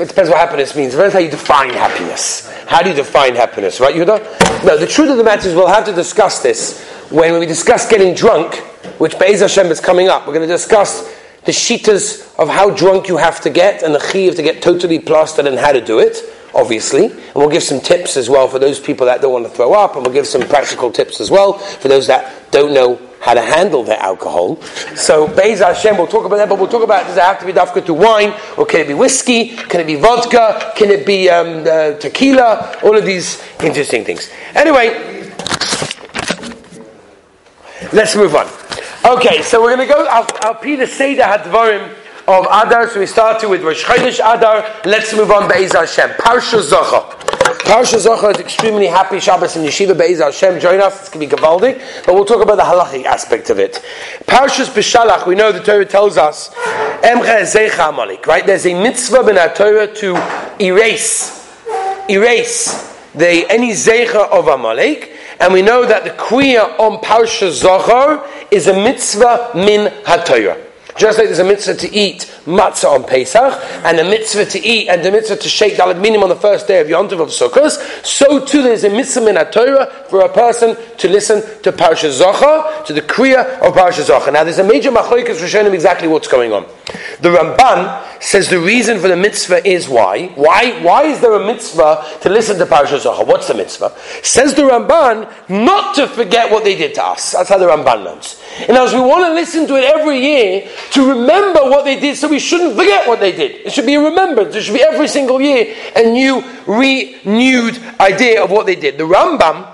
it 0.02 0.08
depends 0.08 0.28
what 0.28 0.38
happiness 0.38 0.74
means. 0.74 0.92
It 0.92 0.96
depends 0.96 1.14
how 1.14 1.20
you 1.20 1.30
define 1.30 1.70
happiness. 1.70 2.50
How 2.66 2.82
do 2.82 2.90
you 2.90 2.96
define 2.96 3.34
happiness, 3.36 3.80
right, 3.80 3.94
Yuda? 3.94 4.64
No, 4.64 4.76
the 4.76 4.86
truth 4.86 5.10
of 5.10 5.16
the 5.16 5.24
matter 5.24 5.48
is 5.48 5.54
we'll 5.54 5.66
have 5.68 5.84
to 5.86 5.92
discuss 5.92 6.42
this 6.42 6.84
when 7.10 7.38
we 7.38 7.46
discuss 7.46 7.88
getting 7.88 8.14
drunk, 8.14 8.56
which 8.98 9.18
Be'ez 9.18 9.40
Hashem 9.40 9.68
is 9.68 9.80
coming 9.80 10.08
up. 10.08 10.26
We're 10.26 10.34
going 10.34 10.48
to 10.48 10.54
discuss 10.54 11.08
the 11.44 11.52
shitas 11.52 12.34
of 12.38 12.48
how 12.48 12.70
drunk 12.70 13.08
you 13.08 13.16
have 13.16 13.40
to 13.42 13.50
get 13.50 13.82
and 13.82 13.94
the 13.94 14.00
chiv 14.00 14.34
to 14.36 14.42
get 14.42 14.62
totally 14.62 14.98
plastered 14.98 15.46
and 15.46 15.58
how 15.58 15.72
to 15.72 15.80
do 15.80 15.98
it, 15.98 16.16
obviously. 16.54 17.06
And 17.06 17.34
we'll 17.34 17.50
give 17.50 17.62
some 17.62 17.80
tips 17.80 18.16
as 18.16 18.28
well 18.28 18.48
for 18.48 18.58
those 18.58 18.80
people 18.80 19.06
that 19.06 19.20
don't 19.20 19.32
want 19.32 19.46
to 19.46 19.50
throw 19.50 19.72
up, 19.72 19.96
and 19.96 20.04
we'll 20.04 20.14
give 20.14 20.26
some 20.26 20.42
practical 20.42 20.90
tips 20.90 21.20
as 21.20 21.30
well 21.30 21.54
for 21.54 21.88
those 21.88 22.06
that 22.08 22.50
don't 22.50 22.74
know 22.74 22.96
how 23.22 23.34
to 23.34 23.40
handle 23.40 23.84
their 23.84 24.00
alcohol. 24.00 24.60
So 24.96 25.28
Be'ez 25.28 25.60
Hashem, 25.60 25.96
we'll 25.96 26.08
talk 26.08 26.26
about 26.26 26.36
that, 26.38 26.48
but 26.48 26.58
we'll 26.58 26.68
talk 26.68 26.82
about 26.82 27.06
does 27.06 27.16
it 27.16 27.22
have 27.22 27.38
to 27.38 27.46
be 27.46 27.52
dafka 27.52 27.86
to 27.86 27.94
wine, 27.94 28.34
or 28.58 28.66
can 28.66 28.80
it 28.80 28.88
be 28.88 28.94
whiskey, 28.94 29.56
can 29.56 29.80
it 29.80 29.86
be 29.86 29.94
vodka, 29.94 30.72
can 30.74 30.90
it 30.90 31.06
be 31.06 31.30
um, 31.30 31.60
uh, 31.60 31.92
tequila, 31.98 32.80
all 32.82 32.96
of 32.96 33.04
these 33.04 33.40
interesting 33.62 34.04
things. 34.04 34.28
Anyway, 34.54 35.30
let's 37.92 38.16
move 38.16 38.34
on. 38.34 38.48
Okay, 39.04 39.42
so 39.42 39.62
we're 39.62 39.76
going 39.76 39.86
to 39.86 39.94
go, 39.94 40.04
I'll, 40.08 40.24
the 40.60 40.86
Seder 40.86 41.22
Hadvarim 41.22 41.94
of 42.26 42.46
Adar. 42.46 42.88
So 42.88 43.00
we 43.00 43.06
started 43.06 43.48
with 43.48 43.62
Rosh 43.62 43.84
Chodesh 43.84 44.18
Adar. 44.18 44.64
Let's 44.84 45.14
move 45.14 45.30
on 45.30 45.48
Be'ez 45.48 45.72
Hashem. 45.72 46.10
Parsha 46.10 46.60
Zocha. 46.60 47.21
Parsha 47.60 47.98
Zocha 47.98 48.34
is 48.34 48.40
extremely 48.40 48.86
happy 48.86 49.20
Shabbos 49.20 49.56
in 49.56 49.62
Yeshiva 49.62 49.96
Be'ez 49.96 50.20
Hashem. 50.20 50.58
Join 50.60 50.80
us. 50.80 51.00
It's 51.00 51.08
going 51.08 51.28
to 51.28 51.36
be 51.36 51.40
Gavaldi. 51.40 52.04
But 52.06 52.14
we'll 52.14 52.24
talk 52.24 52.42
about 52.42 52.56
the 52.56 52.62
halachic 52.62 53.04
aspect 53.04 53.50
of 53.50 53.58
it. 53.58 53.84
Parshas 54.24 54.68
Beshalach, 54.68 55.26
we 55.26 55.34
know 55.34 55.52
the 55.52 55.62
Torah 55.62 55.84
tells 55.84 56.16
us, 56.16 56.54
right? 58.26 58.46
There's 58.46 58.66
a 58.66 58.74
mitzvah 58.74 59.28
in 59.28 59.38
our 59.38 59.54
Torah 59.54 59.92
to 59.94 60.16
erase, 60.60 61.56
erase 62.08 62.96
the, 63.14 63.46
any 63.50 63.72
Zecha 63.72 64.28
of 64.30 64.48
Amalek. 64.48 65.12
And 65.40 65.52
we 65.52 65.62
know 65.62 65.84
that 65.84 66.04
the 66.04 66.10
Kriya 66.10 66.78
on 66.78 67.02
Parsha 67.02 67.50
Zocha 67.50 68.26
is 68.50 68.66
a 68.66 68.74
mitzvah 68.74 69.52
min 69.54 69.92
HaTorah. 70.04 70.68
Just 70.96 71.18
like 71.18 71.28
there's 71.28 71.38
a 71.38 71.44
mitzvah 71.44 71.74
to 71.74 71.94
eat 71.94 72.30
matzah 72.44 72.94
on 72.94 73.04
Pesach, 73.04 73.54
and 73.84 73.98
a 73.98 74.04
mitzvah 74.04 74.46
to 74.46 74.58
eat, 74.60 74.88
and 74.88 75.04
the 75.04 75.10
mitzvah 75.10 75.36
to 75.36 75.48
shake 75.48 75.74
dalad 75.74 76.00
minim 76.00 76.22
on 76.22 76.28
the 76.28 76.36
first 76.36 76.66
day 76.66 76.80
of 76.80 76.88
Yom 76.88 77.08
Tov 77.08 77.20
of 77.20 77.28
Sukkot, 77.28 78.04
so 78.04 78.44
too 78.44 78.62
there's 78.62 78.84
a 78.84 78.90
mitzvah 78.90 79.28
in 79.28 79.36
a 79.36 79.50
Torah 79.50 79.86
for 80.08 80.20
a 80.20 80.28
person 80.28 80.76
to 80.98 81.08
listen 81.08 81.40
to 81.62 81.72
Parsha 81.72 82.10
Zocha, 82.10 82.84
to 82.84 82.92
the 82.92 83.02
Kriya 83.02 83.60
of 83.60 83.74
Parsha 83.74 84.04
Zocha. 84.04 84.32
Now 84.32 84.44
there's 84.44 84.58
a 84.58 84.64
major 84.64 84.90
machloikas 84.90 85.36
for 85.36 85.46
showing 85.46 85.66
him 85.66 85.74
exactly 85.74 86.08
what's 86.08 86.28
going 86.28 86.52
on. 86.52 86.66
The 87.20 87.28
Ramban 87.28 88.22
says 88.22 88.48
the 88.48 88.58
reason 88.58 88.98
for 88.98 89.08
the 89.08 89.16
mitzvah 89.16 89.66
is 89.66 89.88
why. 89.88 90.28
Why, 90.34 90.80
why 90.82 91.04
is 91.04 91.20
there 91.20 91.34
a 91.34 91.46
mitzvah 91.46 92.18
to 92.20 92.28
listen 92.28 92.58
to 92.58 92.66
Parsha 92.66 92.98
Zocha? 92.98 93.26
What's 93.26 93.48
the 93.48 93.54
mitzvah? 93.54 93.96
Says 94.22 94.54
the 94.54 94.62
Ramban, 94.62 95.48
not 95.48 95.94
to 95.96 96.06
forget 96.06 96.50
what 96.50 96.64
they 96.64 96.76
did 96.76 96.94
to 96.94 97.04
us. 97.04 97.32
That's 97.32 97.48
how 97.48 97.58
the 97.58 97.66
Ramban 97.66 98.04
learns. 98.04 98.40
And 98.68 98.76
as 98.76 98.92
we 98.92 99.00
want 99.00 99.24
to 99.26 99.34
listen 99.34 99.66
to 99.68 99.76
it 99.76 99.84
every 99.84 100.20
year, 100.20 100.68
to 100.92 101.08
remember 101.08 101.60
what 101.62 101.84
they 101.84 101.98
did, 101.98 102.16
so 102.16 102.31
we 102.32 102.38
shouldn't 102.38 102.74
forget 102.76 103.06
what 103.06 103.20
they 103.20 103.30
did. 103.30 103.66
It 103.66 103.72
should 103.72 103.86
be 103.86 103.94
a 103.94 104.00
remembrance. 104.00 104.56
It 104.56 104.62
should 104.62 104.74
be 104.74 104.82
every 104.82 105.06
single 105.06 105.40
year 105.40 105.76
a 105.94 106.02
new, 106.02 106.42
renewed 106.66 107.78
idea 108.00 108.42
of 108.42 108.50
what 108.50 108.66
they 108.66 108.74
did. 108.74 108.96
The 108.96 109.04
Rambam, 109.04 109.68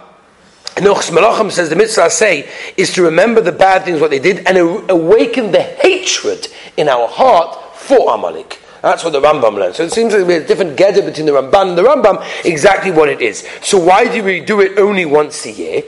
Nochs 0.77 1.11
Malachim 1.11 1.51
says 1.51 1.71
the 1.71 1.77
mitzvah 1.77 2.11
say 2.11 2.49
is 2.77 2.93
to 2.95 3.03
remember 3.03 3.41
the 3.41 3.53
bad 3.53 3.85
things, 3.85 4.01
what 4.01 4.11
they 4.11 4.19
did, 4.19 4.47
and 4.47 4.59
awaken 4.91 5.53
the 5.53 5.63
hatred 5.63 6.49
in 6.77 6.89
our 6.89 7.09
heart 7.09 7.77
for 7.77 8.13
Amalek. 8.13 8.61
That's 8.83 9.03
what 9.03 9.13
the 9.13 9.21
Rambam 9.21 9.55
learns. 9.55 9.77
So 9.77 9.85
it 9.85 9.93
seems 9.93 10.13
like 10.13 10.27
there's 10.27 10.45
a 10.45 10.47
different 10.47 10.77
gather 10.77 11.03
between 11.03 11.27
the 11.27 11.33
Ramban 11.33 11.71
and 11.71 11.79
the 11.79 11.83
Rambam, 11.83 12.25
exactly 12.45 12.91
what 12.91 13.09
it 13.09 13.21
is. 13.21 13.49
So 13.63 13.79
why 13.79 14.13
do 14.13 14.23
we 14.23 14.41
do 14.41 14.61
it 14.61 14.79
only 14.79 15.05
once 15.05 15.47
a 15.47 15.51
year? 15.53 15.83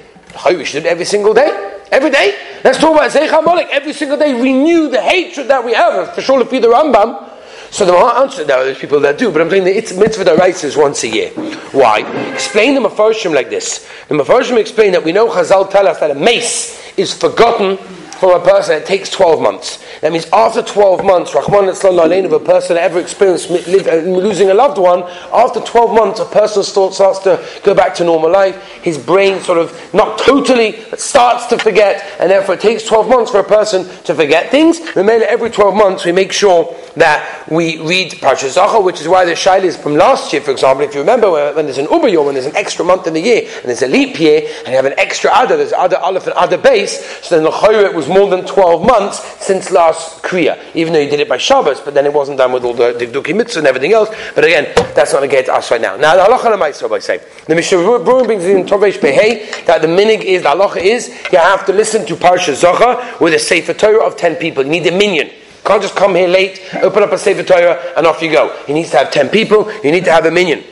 We 0.46 0.64
should 0.64 0.82
do 0.82 0.88
it 0.88 0.90
every 0.90 1.04
single 1.04 1.34
day. 1.34 1.50
Every 1.92 2.10
day. 2.10 2.49
Let's 2.62 2.78
talk 2.78 2.94
about 2.94 3.10
Zeich 3.10 3.28
HaMolek. 3.28 3.68
Every 3.70 3.94
single 3.94 4.18
day 4.18 4.34
renew 4.34 4.90
the 4.90 5.00
hatred 5.00 5.48
that 5.48 5.64
we 5.64 5.72
have. 5.72 6.14
For 6.14 6.20
sure, 6.20 6.42
if 6.42 6.50
the 6.50 6.58
Rambam. 6.58 7.28
So 7.70 7.86
the 7.86 7.94
answer, 7.94 8.44
there 8.44 8.70
are 8.70 8.74
people 8.74 9.00
that 9.00 9.16
do, 9.16 9.30
but 9.30 9.40
I'm 9.40 9.48
saying 9.48 9.64
that 9.64 9.76
it's 9.76 9.94
mitzvah 9.94 10.24
that 10.24 10.38
writes 10.38 10.64
is 10.64 10.76
once 10.76 11.04
a 11.04 11.08
year. 11.08 11.30
Why? 11.70 12.00
Explain 12.32 12.74
the 12.74 12.80
Mefarshim 12.80 13.32
like 13.32 13.48
this. 13.48 13.88
The 14.08 14.14
Mefarshim 14.16 14.58
explain 14.58 14.92
that 14.92 15.04
we 15.04 15.12
know 15.12 15.28
Chazal 15.28 15.70
tell 15.70 15.86
us 15.86 16.00
that 16.00 16.10
a 16.10 16.14
mace 16.14 16.98
is 16.98 17.14
forgotten 17.14 17.78
for 18.20 18.36
a 18.36 18.40
person, 18.40 18.76
it 18.76 18.84
takes 18.84 19.08
12 19.08 19.40
months. 19.40 19.82
That 20.00 20.12
means 20.12 20.26
after 20.32 20.62
12 20.62 21.04
months, 21.04 21.34
Rahman 21.34 21.70
if 21.70 22.32
a 22.32 22.38
person 22.38 22.76
ever 22.76 23.00
experienced 23.00 23.50
uh, 23.50 23.96
losing 23.96 24.50
a 24.50 24.54
loved 24.54 24.78
one, 24.78 25.02
after 25.32 25.60
12 25.60 25.94
months, 25.94 26.20
a 26.20 26.26
person 26.26 26.62
starts 26.62 27.18
to 27.20 27.42
go 27.64 27.74
back 27.74 27.94
to 27.94 28.04
normal 28.04 28.30
life. 28.30 28.62
His 28.82 28.98
brain 28.98 29.40
sort 29.40 29.58
of, 29.58 29.94
not 29.94 30.18
totally, 30.18 30.84
but 30.90 31.00
starts 31.00 31.46
to 31.46 31.58
forget, 31.58 32.04
and 32.20 32.30
therefore 32.30 32.56
it 32.56 32.60
takes 32.60 32.84
12 32.84 33.08
months 33.08 33.30
for 33.30 33.40
a 33.40 33.44
person 33.44 33.84
to 34.04 34.14
forget 34.14 34.50
things. 34.50 34.80
Remember, 34.94 35.24
every 35.24 35.50
12 35.50 35.74
months 35.74 36.04
we 36.04 36.12
make 36.12 36.32
sure 36.32 36.76
that 36.96 37.48
we 37.50 37.80
read 37.80 38.12
Parashat 38.12 38.56
Zachor, 38.56 38.82
which 38.82 39.00
is 39.00 39.08
why 39.08 39.24
the 39.24 39.32
Shaila 39.32 39.64
is 39.64 39.76
from 39.76 39.94
last 39.94 40.32
year, 40.32 40.42
for 40.42 40.50
example. 40.50 40.84
If 40.84 40.94
you 40.94 41.00
remember, 41.00 41.30
when 41.54 41.66
there's 41.66 41.78
an 41.78 41.88
Uber 41.90 42.08
Yom, 42.08 42.26
when 42.26 42.34
there's 42.34 42.46
an 42.46 42.56
extra 42.56 42.84
month 42.84 43.06
in 43.06 43.14
the 43.14 43.20
year, 43.20 43.42
and 43.42 43.64
there's 43.64 43.82
a 43.82 43.88
leap 43.88 44.18
year, 44.18 44.42
and 44.58 44.68
you 44.68 44.74
have 44.74 44.84
an 44.84 44.98
extra 44.98 45.30
Adar, 45.30 45.56
there's 45.56 45.72
Adar 45.72 46.00
Aleph 46.00 46.26
and 46.26 46.34
Adar 46.36 46.58
base, 46.58 47.04
so 47.22 47.34
then 47.36 47.44
the 47.44 47.50
it 47.70 47.94
was 47.94 48.08
more 48.08 48.28
than 48.28 48.44
12 48.44 48.84
months 48.84 49.20
since 49.44 49.70
last 49.70 50.22
Kriya, 50.22 50.58
even 50.74 50.92
though 50.92 50.98
you 50.98 51.10
did 51.10 51.20
it 51.20 51.28
by 51.28 51.36
Shabbos, 51.36 51.80
but 51.80 51.94
then 51.94 52.06
it 52.06 52.12
wasn't 52.12 52.38
done 52.38 52.52
with 52.52 52.64
all 52.64 52.74
the 52.74 52.92
Divduki 52.92 53.34
Mitzvah 53.34 53.60
and 53.60 53.68
everything 53.68 53.92
else. 53.92 54.08
But 54.34 54.44
again, 54.44 54.72
that's 54.94 55.12
not 55.12 55.20
to 55.20 55.52
us 55.52 55.70
right 55.70 55.80
now. 55.80 55.96
Now, 55.96 56.16
the 56.16 56.22
halacha 56.22 56.56
l'maisa, 56.56 56.90
I 56.90 56.98
say. 56.98 57.20
The 57.46 57.54
Mishnah 57.54 58.00
brings 58.00 58.44
in 58.44 58.66
Tovesh 58.66 58.98
Behei 58.98 59.64
that 59.66 59.82
the 59.82 59.88
minig 59.88 60.22
is, 60.22 60.42
the 60.42 60.48
halacha 60.48 60.78
is, 60.78 61.08
you 61.32 61.38
have 61.38 61.64
to 61.66 61.72
listen 61.72 62.06
to 62.06 62.14
Parsha 62.16 62.54
Zocha 62.54 63.20
with 63.20 63.34
a 63.34 63.38
Sefer 63.38 63.74
Torah 63.74 64.04
of 64.04 64.16
10 64.16 64.36
people. 64.36 64.64
You 64.64 64.70
need 64.70 64.86
a 64.86 64.96
minyan. 64.96 65.30
Can't 65.64 65.82
just 65.82 65.94
come 65.94 66.14
here 66.14 66.28
late, 66.28 66.60
open 66.82 67.02
up 67.02 67.12
a 67.12 67.18
Sefer 67.18 67.42
Torah, 67.42 67.92
and 67.96 68.06
off 68.06 68.22
you 68.22 68.30
go. 68.30 68.56
You 68.66 68.74
need 68.74 68.86
to 68.86 68.96
have 68.96 69.10
10 69.10 69.28
people, 69.28 69.72
you 69.84 69.92
need 69.92 70.04
to 70.04 70.12
have 70.12 70.26
a 70.26 70.30
minyan. 70.30 70.64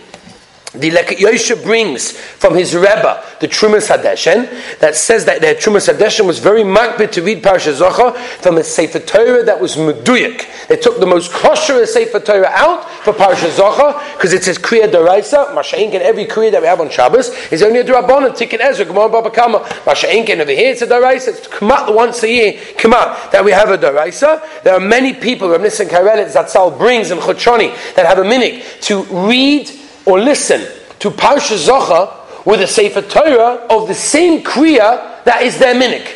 The 0.74 0.90
Leket 0.90 1.16
Yosher 1.16 1.62
brings 1.62 2.12
from 2.12 2.54
his 2.54 2.74
Rebbe 2.74 3.24
the 3.40 3.48
Trumas 3.48 3.88
Hadeshen 3.88 4.78
that 4.80 4.96
says 4.96 5.24
that 5.24 5.40
the 5.40 5.46
Trumas 5.54 5.90
Hadeshen 5.90 6.26
was 6.26 6.40
very 6.40 6.62
makbid 6.62 7.10
to 7.12 7.22
read 7.22 7.42
Parsha 7.42 7.72
Zocha 7.72 8.14
from 8.42 8.58
a 8.58 8.62
Sefer 8.64 8.98
Torah 8.98 9.42
that 9.44 9.58
was 9.58 9.76
Meduyak. 9.76 10.68
They 10.68 10.76
took 10.76 11.00
the 11.00 11.06
most 11.06 11.32
kosher 11.32 11.86
Sefer 11.86 12.20
Torah 12.20 12.50
out 12.50 12.88
for 13.02 13.14
Parsha 13.14 13.48
Zocha 13.48 14.14
because 14.14 14.34
it 14.34 14.44
says 14.44 14.58
Kriya 14.58 14.92
Daraisa, 14.92 15.54
Masha'ink 15.54 15.94
and 15.94 16.02
every 16.02 16.26
Kriya 16.26 16.52
that 16.52 16.60
we 16.60 16.68
have 16.68 16.82
on 16.82 16.90
Shabbos 16.90 17.30
is 17.50 17.62
only 17.62 17.80
a 17.80 17.84
Durabon, 17.84 18.28
Tikkun 18.36 18.60
Ezra, 18.60 18.84
Gemara 18.84 19.08
Baba 19.08 19.30
Kama. 19.30 19.60
Masha'ink 19.60 20.28
and 20.28 20.42
over 20.42 20.52
here 20.52 20.72
it's 20.72 20.82
a 20.82 20.86
Daraisa, 20.86 21.28
it's 21.28 21.48
Kmat 21.48 21.94
once 21.94 22.22
a 22.24 22.28
year, 22.28 22.52
Kmat, 22.76 23.30
that 23.30 23.42
we 23.42 23.52
have 23.52 23.70
a 23.70 23.78
Daraisa. 23.78 24.62
There 24.64 24.74
are 24.74 24.80
many 24.80 25.14
people, 25.14 25.48
Rav 25.48 25.62
Nissen 25.62 25.88
Karelitz 25.88 26.34
Zatzal 26.34 26.76
brings 26.76 27.10
in 27.10 27.16
Chochoni 27.16 27.74
that 27.94 28.04
have 28.04 28.18
a 28.18 28.22
minik 28.22 28.82
to 28.82 29.04
read 29.26 29.70
or 30.08 30.18
listen 30.18 30.66
to 31.00 31.10
Parsha 31.10 31.56
Zocha 31.68 32.46
with 32.46 32.62
a 32.62 32.66
Sefer 32.66 33.02
Torah 33.02 33.66
of 33.68 33.88
the 33.88 33.94
same 33.94 34.42
Kriya 34.42 35.22
that 35.24 35.42
is 35.42 35.58
their 35.58 35.74
minik. 35.74 36.06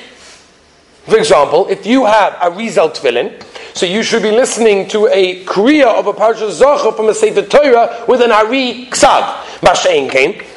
For 1.04 1.18
example, 1.18 1.68
if 1.68 1.84
you 1.84 2.06
have 2.06 2.36
a 2.40 2.50
Rizal 2.50 2.88
Tefillin, 2.88 3.44
so 3.74 3.86
you 3.86 4.02
should 4.02 4.22
be 4.22 4.30
listening 4.30 4.88
to 4.88 5.08
a 5.08 5.44
Kriya 5.44 5.86
of 5.98 6.06
a 6.06 6.12
Parsha 6.12 6.50
Zocha 6.50 6.96
from 6.96 7.08
a 7.08 7.14
Sefer 7.14 7.42
Torah 7.42 8.04
with 8.08 8.22
an 8.22 8.32
Ari 8.32 8.86
Ksav. 8.90 9.40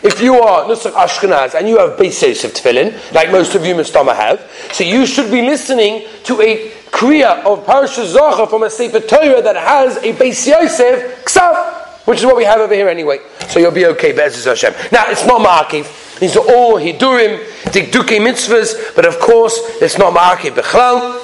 If 0.04 0.22
you 0.22 0.36
are 0.42 0.66
Nusach 0.66 0.94
Ashkenaz 0.94 1.56
and 1.56 1.68
you 1.68 1.78
have 1.78 2.00
Beis 2.00 2.22
Yosef 2.22 2.54
Tefillin, 2.54 3.14
like 3.14 3.32
most 3.32 3.54
of 3.54 3.66
you 3.66 3.76
Mustama 3.76 4.16
have, 4.16 4.50
so 4.72 4.84
you 4.84 5.06
should 5.06 5.30
be 5.30 5.42
listening 5.42 6.08
to 6.24 6.42
a 6.42 6.72
Kriya 6.90 7.44
of 7.46 7.66
Parsha 7.66 8.06
Zocha 8.06 8.50
from 8.50 8.64
a 8.64 8.70
Sefer 8.70 9.02
Torah 9.02 9.42
that 9.42 9.56
has 9.58 9.98
a 9.98 10.14
Beis 10.14 10.48
Yosef 10.48 11.26
Ksav 11.26 11.85
which 12.06 12.20
is 12.20 12.26
what 12.26 12.38
we 12.38 12.44
have 12.44 12.60
over 12.60 12.74
here 12.74 12.88
anyway. 12.88 13.20
So 13.50 13.60
you'll 13.60 13.72
be 13.72 13.86
okay, 13.88 14.12
Be'ezus 14.12 14.46
Hashem. 14.46 14.74
Now, 14.92 15.06
it's 15.10 15.26
not 15.26 15.42
Ma'akiv. 15.42 16.20
These 16.20 16.38
are 16.38 16.46
all 16.54 16.80
Hidurim, 16.80 17.44
Dikduke 17.66 18.20
mitzvahs, 18.20 18.96
but 18.96 19.06
of 19.06 19.20
course, 19.20 19.60
it's 19.82 19.98
not 19.98 20.14
Ma'akiv 20.14 20.56
Bechlau. 20.56 21.24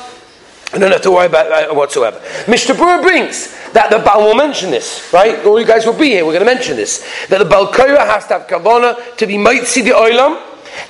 I 0.74 0.78
don't 0.78 0.92
have 0.92 1.02
to 1.02 1.12
worry 1.12 1.26
about 1.26 1.50
that 1.50 1.76
whatsoever. 1.76 2.20
Mr. 2.46 2.76
Brewer 2.76 3.02
brings 3.02 3.54
that 3.74 3.90
the 3.90 4.00
Baal 4.00 4.24
will 4.24 4.36
mention 4.36 4.72
this, 4.72 5.12
right? 5.12 5.46
All 5.46 5.60
you 5.60 5.66
guys 5.66 5.86
will 5.86 5.98
be 5.98 6.08
here, 6.08 6.26
we're 6.26 6.32
going 6.32 6.46
to 6.46 6.54
mention 6.54 6.78
this. 6.78 7.06
That 7.28 7.40
the 7.40 7.46
Baal 7.46 7.72
has 7.74 8.28
to 8.28 8.40
have 8.40 8.48
Kavona 8.48 9.18
to 9.18 9.28
be 9.28 9.36
Maitzi 9.36 9.84
the 9.84 9.92
Oilam, 9.92 10.42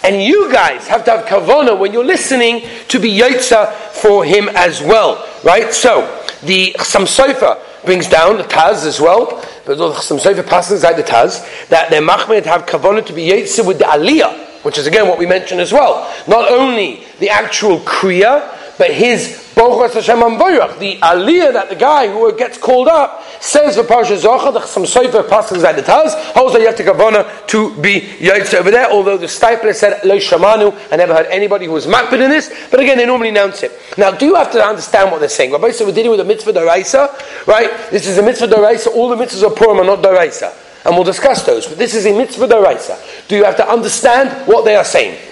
and 0.03 0.21
you 0.21 0.51
guys 0.51 0.87
have 0.87 1.03
to 1.05 1.11
have 1.11 1.25
Kavona 1.25 1.77
when 1.79 1.93
you're 1.93 2.05
listening 2.05 2.67
to 2.89 2.99
be 2.99 3.11
Yotza 3.11 3.73
for 3.73 4.23
him 4.23 4.49
as 4.49 4.81
well, 4.81 5.27
right? 5.43 5.73
So, 5.73 6.01
the 6.43 6.75
Samsofa 6.77 7.83
brings 7.83 8.07
down 8.07 8.37
the 8.37 8.43
Taz 8.43 8.85
as 8.85 8.99
well, 8.99 9.43
some 9.75 10.19
Sefer 10.19 10.41
the 10.41 11.03
Taz, 11.03 11.67
that 11.69 11.89
their 11.89 12.01
machmed 12.01 12.45
have 12.45 12.65
kavanah 12.65 13.05
to 13.05 13.13
be 13.13 13.27
yetzer 13.27 13.65
with 13.65 13.79
the 13.79 13.85
aliyah, 13.85 14.63
which 14.63 14.77
is 14.77 14.87
again 14.87 15.07
what 15.07 15.17
we 15.17 15.25
mentioned 15.25 15.61
as 15.61 15.71
well. 15.71 16.11
Not 16.27 16.51
only 16.51 17.03
the 17.19 17.29
actual 17.29 17.79
kriya, 17.79 18.57
but 18.77 18.91
his 18.91 19.40
Hashem 19.55 20.19
the 20.19 20.97
aliyah 21.01 21.53
that 21.53 21.69
the 21.69 21.75
guy 21.75 22.07
who 22.07 22.31
gets 22.37 22.57
called 22.57 22.87
up 22.87 23.23
says 23.41 23.75
the 23.75 23.83
Parsha 23.83 24.17
Zocha, 24.19 24.53
the 24.53 24.65
some 24.65 24.85
Sefer 24.85 25.23
passes 25.23 25.63
like 25.63 25.75
the 25.75 25.81
Taz, 25.81 26.13
holds 26.33 26.53
that 26.53 26.61
you 26.61 26.71
to 26.71 27.47
to 27.47 27.81
be 27.81 28.01
yetzer 28.19 28.59
over 28.59 28.71
there. 28.71 28.89
Although 28.89 29.17
the 29.17 29.27
Steipler 29.27 29.73
said 29.73 30.03
lo 30.03 30.17
shamanu, 30.17 30.77
I 30.91 30.95
never 30.95 31.13
heard 31.13 31.27
anybody 31.27 31.65
who 31.65 31.73
was 31.73 31.85
makbid 31.85 32.21
in 32.21 32.29
this, 32.29 32.67
but 32.71 32.79
again 32.79 32.97
they 32.97 33.05
normally 33.05 33.29
announce 33.29 33.63
it. 33.63 33.71
Now, 33.97 34.11
do 34.11 34.25
you 34.25 34.35
have 34.35 34.51
to 34.51 34.63
understand 34.63 35.11
what 35.11 35.19
they're 35.19 35.29
saying? 35.29 35.51
Rabbi 35.51 35.71
said 35.71 35.87
we're 35.87 35.93
dealing 35.93 36.11
with 36.11 36.19
a 36.19 36.25
mitzvah 36.25 36.53
daraisa, 36.53 37.47
right? 37.47 37.69
This 37.91 38.07
is 38.07 38.17
a 38.17 38.23
mitzvah 38.23 38.47
daraisa. 38.47 38.87
All 38.87 39.09
the 39.09 39.15
mitzvahs 39.15 39.45
of 39.45 39.55
Purim 39.55 39.79
are 39.79 39.85
not 39.85 39.99
daraisa. 39.99 40.53
And 40.85 40.95
we'll 40.95 41.03
discuss 41.03 41.45
those. 41.45 41.67
But 41.67 41.77
this 41.77 41.93
is 41.93 42.05
a 42.05 42.17
mitzvah 42.17 42.47
daraisa. 42.47 43.27
Do 43.27 43.35
you 43.35 43.43
have 43.43 43.57
to 43.57 43.69
understand 43.69 44.47
what 44.47 44.65
they 44.65 44.75
are 44.75 44.85
saying? 44.85 45.30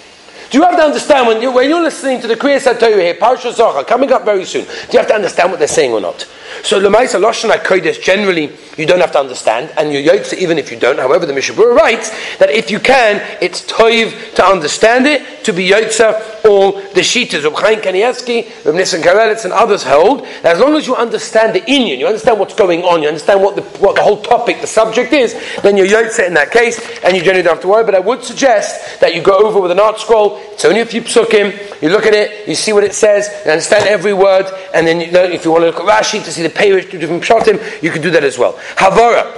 Do 0.50 0.58
you 0.58 0.64
have 0.64 0.76
to 0.78 0.82
understand 0.84 1.28
when, 1.28 1.42
you, 1.42 1.52
when 1.52 1.70
you're 1.70 1.82
listening 1.82 2.22
to 2.22 2.28
the 2.28 2.36
Kriyas 2.36 2.66
HaTorah 2.72 3.00
here, 3.00 3.14
Parsha 3.14 3.54
Zocha, 3.54 3.86
coming 3.86 4.12
up 4.12 4.26
very 4.26 4.46
soon, 4.46 4.66
do 4.66 4.94
you 4.94 5.00
have 5.00 5.08
to 5.08 5.14
understand 5.14 5.52
what 5.52 5.60
they're 5.60 5.68
saying 5.68 5.92
or 5.92 6.02
not? 6.02 6.28
So 6.64 6.80
Lemaisa 6.80 7.20
Lashon 7.20 7.50
HaKodesh, 7.52 8.02
generally, 8.02 8.52
you 8.78 8.86
don't 8.86 9.00
have 9.00 9.12
to 9.12 9.20
understand, 9.20 9.72
and 9.78 9.92
you 9.92 10.00
Yotze 10.00 10.34
even 10.34 10.58
if 10.58 10.72
you 10.72 10.80
don't. 10.80 10.98
However, 10.98 11.26
the 11.26 11.34
Mishabura 11.34 11.76
writes 11.76 12.10
that 12.38 12.50
if 12.50 12.72
you 12.72 12.80
can, 12.80 13.22
it's 13.42 13.62
toiv 13.70 14.36
to 14.36 14.46
understand 14.46 15.06
it, 15.06 15.44
to 15.44 15.54
be 15.54 15.70
Yotze 15.70 16.46
all 16.46 16.72
the 16.72 17.02
Shitas. 17.02 17.44
Reb 17.44 17.54
Chaim 17.54 17.80
Kanievsky, 17.80 18.66
Reb 18.66 18.76
Nissen 18.76 19.02
Karelitz, 19.02 19.44
and 19.44 19.54
others 19.54 19.84
hold 19.84 20.24
that 20.44 20.56
as 20.56 20.60
long 20.60 20.76
as 20.76 20.88
you 20.88 20.96
understand 20.96 21.56
the 21.56 21.62
Inyan, 21.62 21.98
you 21.98 22.08
understand 22.08 22.40
what's 22.40 22.54
going 22.54 22.84
on, 22.84 23.02
you 23.02 23.08
understand 23.08 23.42
what 23.42 23.56
the, 23.56 23.62
what 23.80 23.96
the 23.96 24.02
whole 24.02 24.22
topic, 24.22 24.62
the 24.62 24.68
subject 24.68 25.12
is, 25.14 25.34
then 25.62 25.76
you're 25.76 25.88
Yotze 25.88 26.26
in 26.26 26.34
that 26.36 26.52
case, 26.52 26.80
and 27.04 27.16
you 27.16 27.24
generally 27.24 27.44
don't 27.44 27.56
have 27.56 27.62
to 27.62 27.68
worry. 27.68 27.84
But 27.84 27.96
I 27.96 28.00
would 28.00 28.24
suggest 28.24 29.02
that 29.02 29.16
you 29.16 29.22
go 29.22 29.46
over 29.46 29.60
with 29.60 29.72
an 29.72 29.78
ArtScroll, 29.78 30.54
it's 30.54 30.66
only 30.66 30.82
a 30.82 30.86
few 30.86 31.02
psukim, 31.02 31.82
you 31.82 31.90
look 31.90 32.06
at 32.06 32.14
it, 32.14 32.48
you 32.48 32.56
see 32.56 32.74
what 32.74 32.84
it 32.84 32.94
says, 32.94 33.30
you 33.46 33.52
understand 33.52 33.88
every 33.88 34.14
word, 34.14 34.46
and 34.74 34.86
then 34.86 35.02
you 35.02 35.12
know, 35.12 35.24
if 35.24 35.46
you 35.46 35.52
want 35.52 35.64
to 35.64 35.68
look 35.68 35.80
at 35.80 36.04
Rashi 36.04 36.24
to 36.24 36.32
see 36.32 36.44
the 36.44 36.49
Peirush, 36.50 36.90
to 36.92 36.98
different 36.98 37.24
pshatim, 37.24 37.84
you 37.84 37.92
can 37.92 38.02
do 38.02 38.12
that 38.12 38.24
as 38.24 38.38
well. 38.38 38.54
Havara. 38.76 39.38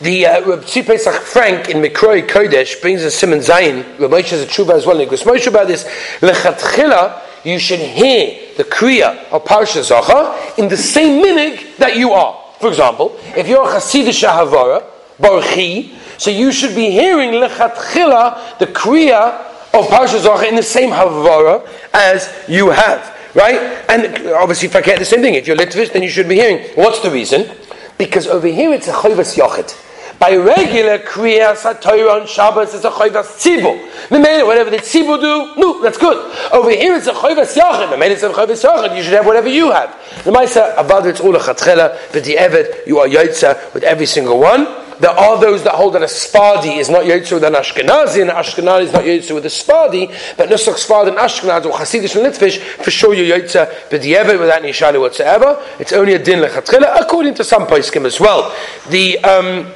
The 0.00 0.26
uh, 0.26 0.62
Pesach 0.62 1.22
Frank 1.22 1.70
in 1.70 1.78
Mikroi 1.82 2.24
Kodesh 2.28 2.80
brings 2.80 3.02
a 3.02 3.10
Simon 3.10 3.40
Zayin, 3.40 3.98
Rav 3.98 4.10
Moshe 4.10 4.30
has 4.30 4.42
a 4.42 4.46
tshuva 4.46 4.74
as 4.74 4.86
well, 4.86 5.00
and 5.00 5.10
Gus 5.10 5.24
Moshe 5.24 5.48
about 5.48 5.66
this, 5.66 5.84
Lechatchila, 6.20 7.20
you 7.44 7.58
should 7.58 7.80
hear 7.80 8.54
the 8.56 8.62
Kriya 8.64 9.24
of 9.32 9.44
Parsha 9.44 9.82
Zocha 9.82 10.56
in 10.56 10.68
the 10.68 10.76
same 10.76 11.22
minig 11.24 11.76
that 11.78 11.96
you 11.96 12.12
are. 12.12 12.44
For 12.60 12.68
example, 12.68 13.18
if 13.36 13.48
you're 13.48 13.62
a 13.62 13.74
Hasidish 13.74 14.28
Havara, 14.28 14.84
Baruchi, 15.18 15.96
so 16.16 16.30
you 16.30 16.52
should 16.52 16.76
be 16.76 16.90
hearing 16.90 17.30
Lechatchila, 17.30 18.58
the 18.58 18.66
Kriya 18.66 19.40
of 19.74 19.86
Parsha 19.86 20.20
Zocha 20.20 20.48
in 20.48 20.54
the 20.54 20.62
same 20.62 20.90
Havara 20.90 21.68
as 21.92 22.32
you 22.48 22.70
have. 22.70 23.17
Right? 23.34 23.84
And 23.88 24.28
obviously, 24.28 24.68
if 24.68 24.76
I 24.76 24.80
get 24.80 24.98
the 24.98 25.04
same 25.04 25.20
thing, 25.20 25.34
if 25.34 25.46
you're 25.46 25.56
Litvish, 25.56 25.92
then 25.92 26.02
you 26.02 26.08
should 26.08 26.28
be 26.28 26.36
hearing. 26.36 26.64
What's 26.74 27.00
the 27.00 27.10
reason? 27.10 27.50
Because 27.98 28.26
over 28.26 28.46
here 28.46 28.72
it's 28.72 28.88
a 28.88 28.92
Chovas 28.92 29.36
Yochid. 29.36 29.84
By 30.18 30.34
regular 30.34 30.98
Kriya 30.98 31.54
Satoira 31.54 32.20
on 32.20 32.26
Shabbos, 32.26 32.74
it's 32.74 32.84
a 32.84 32.90
Chovas. 32.90 34.08
The 34.08 34.18
men, 34.18 34.46
whatever 34.46 34.70
the 34.70 34.78
Tzibu 34.78 35.20
do, 35.20 35.60
no, 35.60 35.82
that's 35.82 35.98
good. 35.98 36.16
Over 36.52 36.70
here 36.70 36.96
it's 36.96 37.06
a 37.06 37.12
Chovas 37.12 37.56
Yochid. 37.56 37.98
Maybe 37.98 38.14
it's 38.14 38.22
a 38.22 38.30
Chovas 38.30 38.64
Yochid. 38.64 38.96
You 38.96 39.02
should 39.02 39.12
have 39.12 39.26
whatever 39.26 39.48
you 39.48 39.70
have. 39.72 39.90
The 40.24 40.30
Maisa, 40.30 40.76
Abad, 40.76 41.06
it's 41.06 41.20
all 41.20 41.34
a 41.36 41.38
Chatchela, 41.38 41.98
but 42.12 42.24
the 42.24 42.36
Evet, 42.36 42.86
you 42.86 42.98
are 42.98 43.06
Yotza 43.06 43.72
with 43.74 43.82
every 43.82 44.06
single 44.06 44.40
one. 44.40 44.66
There 45.00 45.10
are 45.10 45.40
those 45.40 45.62
that 45.64 45.74
hold 45.74 45.94
that 45.94 46.02
a 46.02 46.06
Sfardi 46.06 46.78
is 46.78 46.90
not 46.90 47.04
Yotze 47.04 47.32
with 47.32 47.44
an 47.44 47.54
Ashkenazi, 47.54 48.20
and 48.22 48.30
an 48.30 48.36
Ashkenazi 48.36 48.82
is 48.82 48.92
not 48.92 49.04
Yotze 49.04 49.32
with 49.32 49.46
a 49.46 49.48
Sfardi, 49.48 50.08
but 50.36 50.48
Nusach 50.48 50.74
Sfardi 50.74 51.08
and 51.08 51.18
Ashkenaz 51.18 51.64
or 51.66 51.72
Hasidish 51.72 52.16
and 52.16 52.26
Litvish, 52.26 52.58
for 52.58 52.90
sure 52.90 53.14
you're 53.14 53.38
Yotze 53.38 53.68
b'di'evet 53.90 54.38
without 54.40 54.62
any 54.62 54.72
shadow 54.72 55.00
whatsoever. 55.00 55.64
It's 55.78 55.92
only 55.92 56.14
a 56.14 56.18
din 56.18 56.40
lechatchila, 56.40 57.00
according 57.00 57.34
to 57.34 57.44
some 57.44 57.66
poskim 57.66 58.04
as 58.06 58.18
well. 58.18 58.54
The, 58.90 59.18
um, 59.18 59.72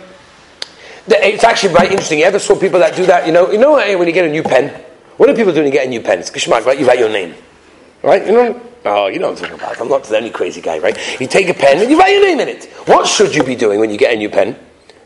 the, 1.07 1.27
it's 1.27 1.45
actually 1.45 1.73
very 1.75 1.89
interesting. 1.89 2.19
You 2.19 2.25
ever 2.25 2.39
saw 2.39 2.59
people 2.59 2.81
that 2.81 2.97
do 2.97 3.07
that? 3.07 3.27
You 3.27 3.33
know, 3.33 3.51
you 3.51 3.59
know 3.59 3.75
when 3.75 4.07
you 4.07 4.15
get 4.15 4.25
a 4.25 4.31
new 4.31 4.43
pen? 4.43 4.69
What 5.19 5.29
do 5.29 5.35
people 5.35 5.53
do 5.53 5.61
when 5.61 5.67
you 5.67 5.73
get 5.73 5.87
a 5.87 5.91
new 5.91 6.01
pen? 6.01 6.19
It's 6.19 6.31
geschmack, 6.31 6.65
right? 6.65 6.79
You 6.79 6.87
write 6.87 6.99
your 6.99 7.11
name. 7.11 7.35
Right? 8.03 8.27
You 8.27 8.33
know? 8.33 8.63
Oh, 8.85 9.07
you 9.07 9.21
know 9.21 9.31
what 9.31 9.39
I'm 9.39 9.45
talking 9.45 9.63
about. 9.63 9.81
I'm 9.81 9.89
not 9.89 10.03
the 10.03 10.17
only 10.17 10.31
crazy 10.31 10.61
guy, 10.61 10.79
right? 10.81 10.99
You 11.21 11.29
take 11.29 11.49
a 11.49 11.55
pen 11.55 11.79
and 11.81 11.89
you 11.89 11.99
write 11.99 12.13
your 12.13 12.27
name 12.27 12.41
in 12.41 12.49
it. 12.49 12.65
What 12.87 13.07
should 13.07 13.35
you 13.35 13.45
be 13.45 13.55
doing 13.55 13.79
when 13.79 13.91
you 13.91 13.97
get 13.97 14.13
a 14.13 14.17
new 14.17 14.29
pen? 14.29 14.59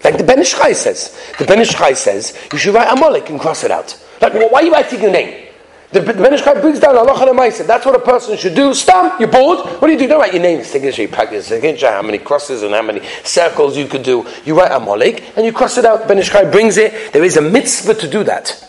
Like 0.07 0.19
the 0.19 0.25
Ben 0.25 0.39
Ish 0.39 0.53
Chai 0.53 0.73
says. 0.73 1.21
The 1.37 1.45
Ben 1.45 1.59
Ish 1.59 1.73
Chai 1.73 1.93
says 1.93 2.39
you 2.53 2.59
should 2.59 2.75
write 2.75 2.97
Amalek 2.97 3.29
and 3.29 3.41
cross 3.41 3.65
it 3.65 3.73
out. 3.73 4.01
Like, 4.21 4.35
well, 4.35 4.49
why 4.51 4.61
are 4.61 4.63
you 4.63 4.73
writing 4.73 5.03
your 5.03 5.11
name? 5.11 5.49
The, 5.91 5.99
the 5.99 6.13
Ben 6.13 6.33
Ish 6.33 6.43
Chai 6.43 6.61
brings 6.61 6.79
down 6.79 6.97
Allah 6.97 7.29
and 7.29 7.53
That's 7.69 7.85
what 7.85 7.97
a 7.97 7.99
person 7.99 8.37
should 8.37 8.55
do. 8.55 8.73
Stop. 8.73 9.19
You're 9.19 9.29
bored. 9.29 9.67
What 9.67 9.89
do 9.89 9.93
you 9.93 9.99
do? 9.99 10.07
Don't 10.07 10.21
write 10.21 10.33
your 10.33 10.43
name. 10.43 10.63
Signature. 10.63 11.03
You 11.03 11.09
practice. 11.09 11.49
Signature. 11.49 11.91
How 11.91 12.03
many 12.03 12.19
crosses 12.19 12.63
and 12.63 12.73
how 12.73 12.83
many 12.83 13.01
circles 13.25 13.77
you 13.77 13.89
could 13.89 14.05
do. 14.05 14.25
You 14.45 14.57
write 14.57 14.71
Amalek 14.71 15.25
and 15.37 15.45
you 15.45 15.53
cross 15.53 15.77
it 15.77 15.85
out. 15.85 16.07
Ben 16.07 16.19
Ish 16.19 16.31
Chai 16.31 16.49
brings 16.49 16.77
it. 16.77 17.13
There 17.13 17.25
is 17.25 17.37
a 17.37 17.43
mitzvah 17.43 17.95
to 17.95 18.09
do 18.09 18.23
that. 18.23 18.63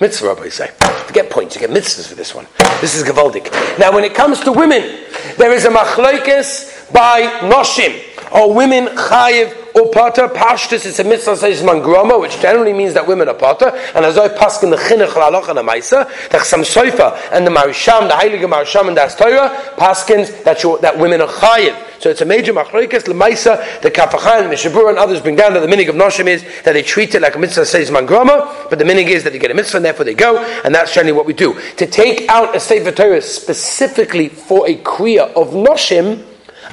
Mitzvah, 0.00 0.28
Rabbi 0.28 0.48
say. 0.48 0.70
To 0.78 1.12
get 1.12 1.28
points, 1.28 1.56
you 1.56 1.60
get 1.60 1.68
mitzvahs 1.68 2.08
for 2.08 2.14
this 2.14 2.34
one. 2.34 2.46
This 2.80 2.94
is 2.94 3.04
Gavaldik. 3.04 3.78
Now, 3.78 3.92
when 3.92 4.02
it 4.02 4.14
comes 4.14 4.40
to 4.40 4.52
women, 4.52 5.04
there 5.36 5.52
is 5.52 5.66
a 5.66 5.68
machlokes 5.68 6.90
by 6.90 7.20
Noshim. 7.40 8.09
Are 8.32 8.52
women 8.52 8.86
chayiv 8.86 9.74
or 9.74 9.90
pata? 9.90 10.28
Pashtus, 10.28 10.86
it's 10.86 10.98
a 10.98 11.04
mitzvah 11.04 11.36
says 11.36 11.62
mangroma, 11.62 12.20
which 12.20 12.40
generally 12.40 12.72
means 12.72 12.94
that 12.94 13.06
women 13.06 13.28
are 13.28 13.34
pata. 13.34 13.72
And 13.94 14.04
as 14.04 14.16
I 14.18 14.28
pass 14.28 14.62
in 14.62 14.70
the 14.70 14.76
chinuch 14.76 15.08
laloch 15.08 15.48
and 15.48 15.58
the 15.58 15.62
maisa, 15.62 16.06
the 16.30 16.38
chsam 16.38 16.60
soifa 16.60 17.32
and 17.32 17.46
the 17.46 17.50
marisham, 17.50 18.08
the 18.08 18.14
heilige 18.14 18.48
marisham 18.48 18.88
and 18.88 18.96
the 18.96 19.06
Torah, 19.06 19.50
paskins 19.76 20.44
that, 20.44 20.60
that 20.82 20.98
women 20.98 21.20
are 21.20 21.28
chayiv. 21.28 21.86
So 22.00 22.08
it's 22.08 22.22
a 22.22 22.24
major 22.24 22.54
machlokes. 22.54 23.02
Lemaisa, 23.04 23.82
the 23.82 23.90
Kafachan, 23.90 24.50
Mishabur, 24.50 24.88
and 24.88 24.98
others 24.98 25.20
bring 25.20 25.36
down 25.36 25.52
that 25.52 25.60
the 25.60 25.68
meaning 25.68 25.88
of 25.90 25.94
Noshim 25.94 26.28
is 26.28 26.42
that 26.64 26.72
they 26.72 26.82
treat 26.82 27.14
it 27.14 27.20
like 27.20 27.34
a 27.34 27.38
mitzvah 27.38 27.66
says 27.66 27.90
mangroma, 27.90 28.70
but 28.70 28.78
the 28.78 28.86
meaning 28.86 29.08
is 29.08 29.22
that 29.24 29.34
they 29.34 29.38
get 29.38 29.50
a 29.50 29.54
mitzvah 29.54 29.76
and 29.76 29.84
therefore 29.84 30.06
they 30.06 30.14
go, 30.14 30.38
and 30.64 30.74
that's 30.74 30.94
generally 30.94 31.12
what 31.12 31.26
we 31.26 31.34
do. 31.34 31.60
To 31.76 31.86
take 31.86 32.26
out 32.30 32.56
a 32.56 32.60
Sefer 32.60 32.92
Torah 32.92 33.20
specifically 33.20 34.30
for 34.30 34.66
a 34.66 34.76
kriya 34.76 35.30
of 35.34 35.48
Noshim, 35.48 36.24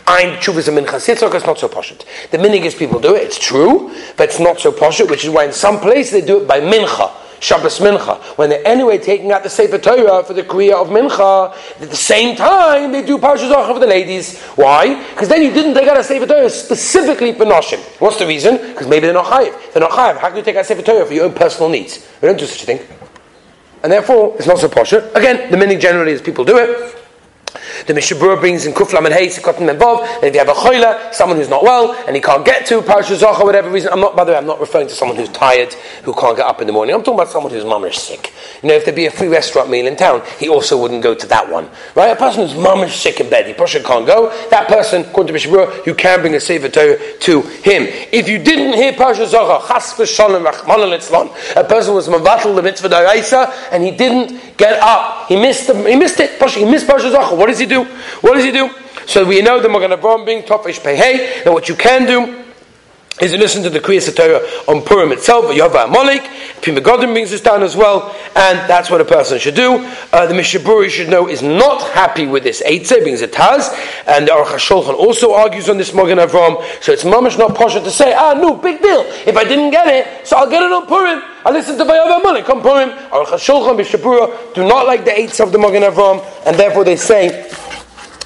Ein 0.08 0.40
Chuvas 0.40 0.70
and 0.70 0.78
Minchas 0.78 1.06
Yitzchak 1.06 1.36
is 1.36 1.46
not 1.46 1.60
so 1.60 1.68
poshut. 1.68 2.06
The 2.32 2.38
minig 2.38 2.78
people 2.80 2.98
do 3.00 3.16
it, 3.16 3.24
it's 3.24 3.38
true, 3.38 3.94
but 4.16 4.30
it's 4.30 4.40
not 4.40 4.58
so 4.58 4.72
poshut, 4.72 5.10
which 5.10 5.26
is 5.26 5.30
why 5.30 5.44
in 5.44 5.52
some 5.52 5.80
places 5.82 6.12
they 6.14 6.22
do 6.22 6.42
it 6.42 6.48
by 6.48 6.62
Mincha. 6.62 7.12
Shabbos 7.40 7.80
Mincha. 7.80 8.18
When 8.38 8.50
they're 8.50 8.66
anyway 8.66 8.98
taking 8.98 9.34
out 9.34 9.44
the 9.44 9.50
Sefer 9.50 9.78
Torah 9.78 10.24
for 10.24 10.34
the 10.34 10.44
Kriya 10.44 10.82
of 10.82 10.88
Mincha, 10.88 11.54
at 11.82 11.90
the 11.90 11.96
same 11.96 12.38
time 12.38 12.94
they 12.94 13.06
do 13.06 13.18
Parshas 13.18 13.52
Zocha 13.52 13.74
for 13.74 13.80
the 13.80 13.86
ladies. 13.88 14.42
Why? 14.56 15.04
Because 15.10 15.28
then 15.28 15.42
you 15.44 15.52
didn't 15.52 15.74
take 15.74 15.88
out 15.88 15.98
a 15.98 16.04
Sefer 16.04 16.26
Torah 16.26 16.50
specifically 16.50 17.34
for 17.34 17.44
Noshim. 17.44 17.80
What's 18.00 18.18
the 18.18 18.26
reason? 18.26 18.58
Because 18.58 18.88
maybe 18.88 19.08
they're 19.08 19.14
not 19.14 19.26
chayiv. 19.26 19.74
They're 19.74 19.82
not 19.82 19.92
chayiv. 19.92 20.18
How 20.18 20.30
can 20.30 20.38
you 20.38 20.44
take 20.44 20.56
out 20.56 20.66
Sefer 20.66 20.82
Torah 20.82 21.06
for 21.06 21.14
your 21.14 21.26
own 21.26 21.34
personal 21.34 21.70
needs? 21.70 22.08
We 22.22 22.28
don't 22.28 22.40
do 22.40 22.46
such 22.46 22.64
a 22.64 22.66
thing. 22.66 22.80
And 23.84 23.92
therefore, 23.92 24.36
it's 24.38 24.48
not 24.48 24.58
so 24.58 24.70
posh. 24.70 24.94
Again, 24.94 25.52
the 25.52 25.58
meaning 25.58 25.80
generally 25.80 26.14
is 26.14 26.22
people 26.22 26.46
do 26.46 26.58
it. 26.58 26.97
The 27.88 27.94
Mishabur 27.94 28.40
brings 28.40 28.66
in 28.66 28.74
Kuflam 28.74 29.06
and 29.06 29.14
Hayes, 29.14 29.40
Kotten 29.40 29.70
and 29.70 29.80
Bov, 29.80 30.06
and 30.16 30.26
if 30.26 30.34
you 30.34 30.40
have 30.40 30.50
a 30.50 30.54
choila, 30.54 31.14
someone 31.14 31.38
who's 31.38 31.50
not 31.50 31.64
well, 31.64 31.94
and 32.06 32.16
he 32.16 32.22
can't 32.22 32.46
get 32.46 32.66
to 32.68 32.82
Parashah 32.82 33.18
Zocha, 33.18 33.44
whatever 33.44 33.70
reason, 33.70 33.92
I'm 33.94 34.02
not, 34.02 34.16
by 34.16 34.26
the 34.26 34.34
way, 34.34 34.38
I'm 34.38 34.46
not 34.46 34.60
referring 34.60 34.88
to 34.90 34.94
someone 34.94 35.16
who's 35.16 35.30
tired, 35.30 35.74
who 36.04 36.14
can't 36.14 36.36
get 36.36 36.46
up 36.46 36.60
in 36.60 36.68
the 36.68 36.74
morning. 36.74 36.94
I'm 36.94 37.02
talking 37.02 37.20
about 37.20 37.30
someone 37.30 37.52
who's 37.52 37.64
mamish 37.64 37.96
sick. 37.96 38.34
You 38.62 38.70
know, 38.70 38.76
if 38.76 38.84
there'd 38.84 38.96
be 38.96 39.06
a 39.06 39.12
free 39.12 39.30
restaurant 39.30 39.70
meal 39.70 39.88
in 39.88 39.96
town, 39.96 40.22
he 40.38 40.50
also 40.50 40.80
wouldn't 40.82 41.02
go 41.02 41.16
to 41.16 41.28
that 41.28 41.50
one. 41.50 41.70
Right? 41.96 42.10
A 42.10 42.16
person 42.16 42.46
who's 42.46 42.58
mamish 42.58 42.92
sick 42.92 43.22
in 43.22 43.30
bed, 43.30 43.48
he 43.48 43.54
probably 43.54 43.82
can't 43.82 44.06
go. 44.06 44.30
That 44.50 44.68
person, 44.68 45.04
according 45.04 45.34
to 45.34 45.40
Mishabur, 45.40 45.86
you 45.86 45.96
can 45.96 46.20
bring 46.20 46.36
a 46.36 46.42
Sefer 46.42 46.70
to 46.70 47.42
him. 47.42 47.84
If 48.12 48.28
you 48.28 48.38
didn't 48.38 48.74
hear 48.74 48.92
Parashah 48.94 49.28
Zocha, 49.28 49.68
Chas 49.68 49.94
v'sholem 49.94 50.46
rachman 50.46 50.88
a 51.56 51.64
person 51.64 51.94
was 51.94 52.08
mavatal 52.08 52.56
the 52.56 52.62
mitzvah 52.62 52.90
da'aisa, 52.90 53.70
and 53.72 53.84
he 53.84 53.92
didn't 53.92 54.58
get 54.58 54.80
up. 54.82 55.28
He 55.28 55.36
missed, 55.36 55.68
the, 55.68 55.90
he 55.90 55.96
missed 55.96 56.20
it. 56.20 56.42
He 56.52 56.66
missed 56.66 56.88
Parashah 56.88 57.14
Zocha. 57.14 57.38
What 57.38 57.48
does 57.48 57.60
he 57.60 57.66
do? 57.66 57.77
What 57.86 58.36
does 58.36 58.44
he 58.44 58.52
do? 58.52 58.70
So 59.06 59.26
we 59.26 59.42
know 59.42 59.62
the 59.62 59.70
Magen 59.70 59.92
Avraham 59.92 60.26
being 60.26 60.44
Tofish 60.44 60.80
Pehei, 60.80 61.46
and 61.46 61.54
what 61.54 61.70
you 61.70 61.76
can 61.76 62.06
do 62.06 62.46
is 63.22 63.32
to 63.32 63.38
listen 63.38 63.64
to 63.64 63.70
the 63.70 63.80
Kriya 63.80 64.16
Torah 64.16 64.40
on 64.68 64.84
Purim 64.84 65.12
itself, 65.12 65.54
Yahweh 65.56 65.86
Amalek, 65.86 66.22
Pri 66.62 66.76
Megadim 66.76 67.14
brings 67.14 67.32
this 67.32 67.42
down 67.42 67.64
as 67.64 67.76
well, 67.76 68.16
and 68.36 68.60
that's 68.70 68.92
what 68.92 69.02
a 69.02 69.06
person 69.06 69.40
should 69.40 69.56
do. 69.56 69.78
Uh, 70.14 70.28
the 70.28 70.36
Mishaburi 70.36 70.90
should 70.90 71.10
know 71.10 71.28
is 71.28 71.42
not 71.42 71.82
happy 71.92 72.28
with 72.28 72.44
this 72.44 72.62
Eitzah, 72.62 73.02
brings 73.02 73.22
it 73.22 73.34
has, 73.34 73.70
and 74.08 74.28
the 74.28 74.32
Aruch 74.32 74.58
HaShulchan 74.58 74.94
also 74.94 75.34
argues 75.34 75.68
on 75.68 75.78
this 75.78 75.94
Magen 75.96 76.20
Avram, 76.20 76.64
so 76.84 76.92
it's 76.92 77.04
mamash 77.04 77.40
not 77.40 77.56
posher 77.56 77.84
to 77.84 77.90
say, 77.90 78.14
ah, 78.14 78.34
no, 78.34 78.54
big 78.54 78.82
deal, 78.82 79.02
if 79.26 79.36
I 79.36 79.44
didn't 79.44 79.72
get 79.72 79.88
it, 79.88 80.28
so 80.28 80.38
I'll 80.38 80.50
get 80.50 80.62
it 80.62 80.72
on 80.72 80.86
Purim, 80.86 81.24
I 81.44 81.52
listen 81.52 81.78
to 81.78 81.86
Vayav 81.86 82.20
Amalek 82.20 82.48
on 82.50 82.62
Purim. 82.62 82.90
Aruch 83.10 83.28
HaShulchan, 83.28 83.80
Mishabura, 83.80 84.54
do 84.54 84.68
not 84.68 84.86
like 84.86 85.06
the 85.06 85.12
Eitzah 85.12 85.44
of 85.46 85.52
the 85.52 85.58
Magen 85.58 85.82
Avram, 85.82 86.24
and 86.46 86.56
therefore 86.56 86.84
they 86.84 86.96
say, 86.96 87.50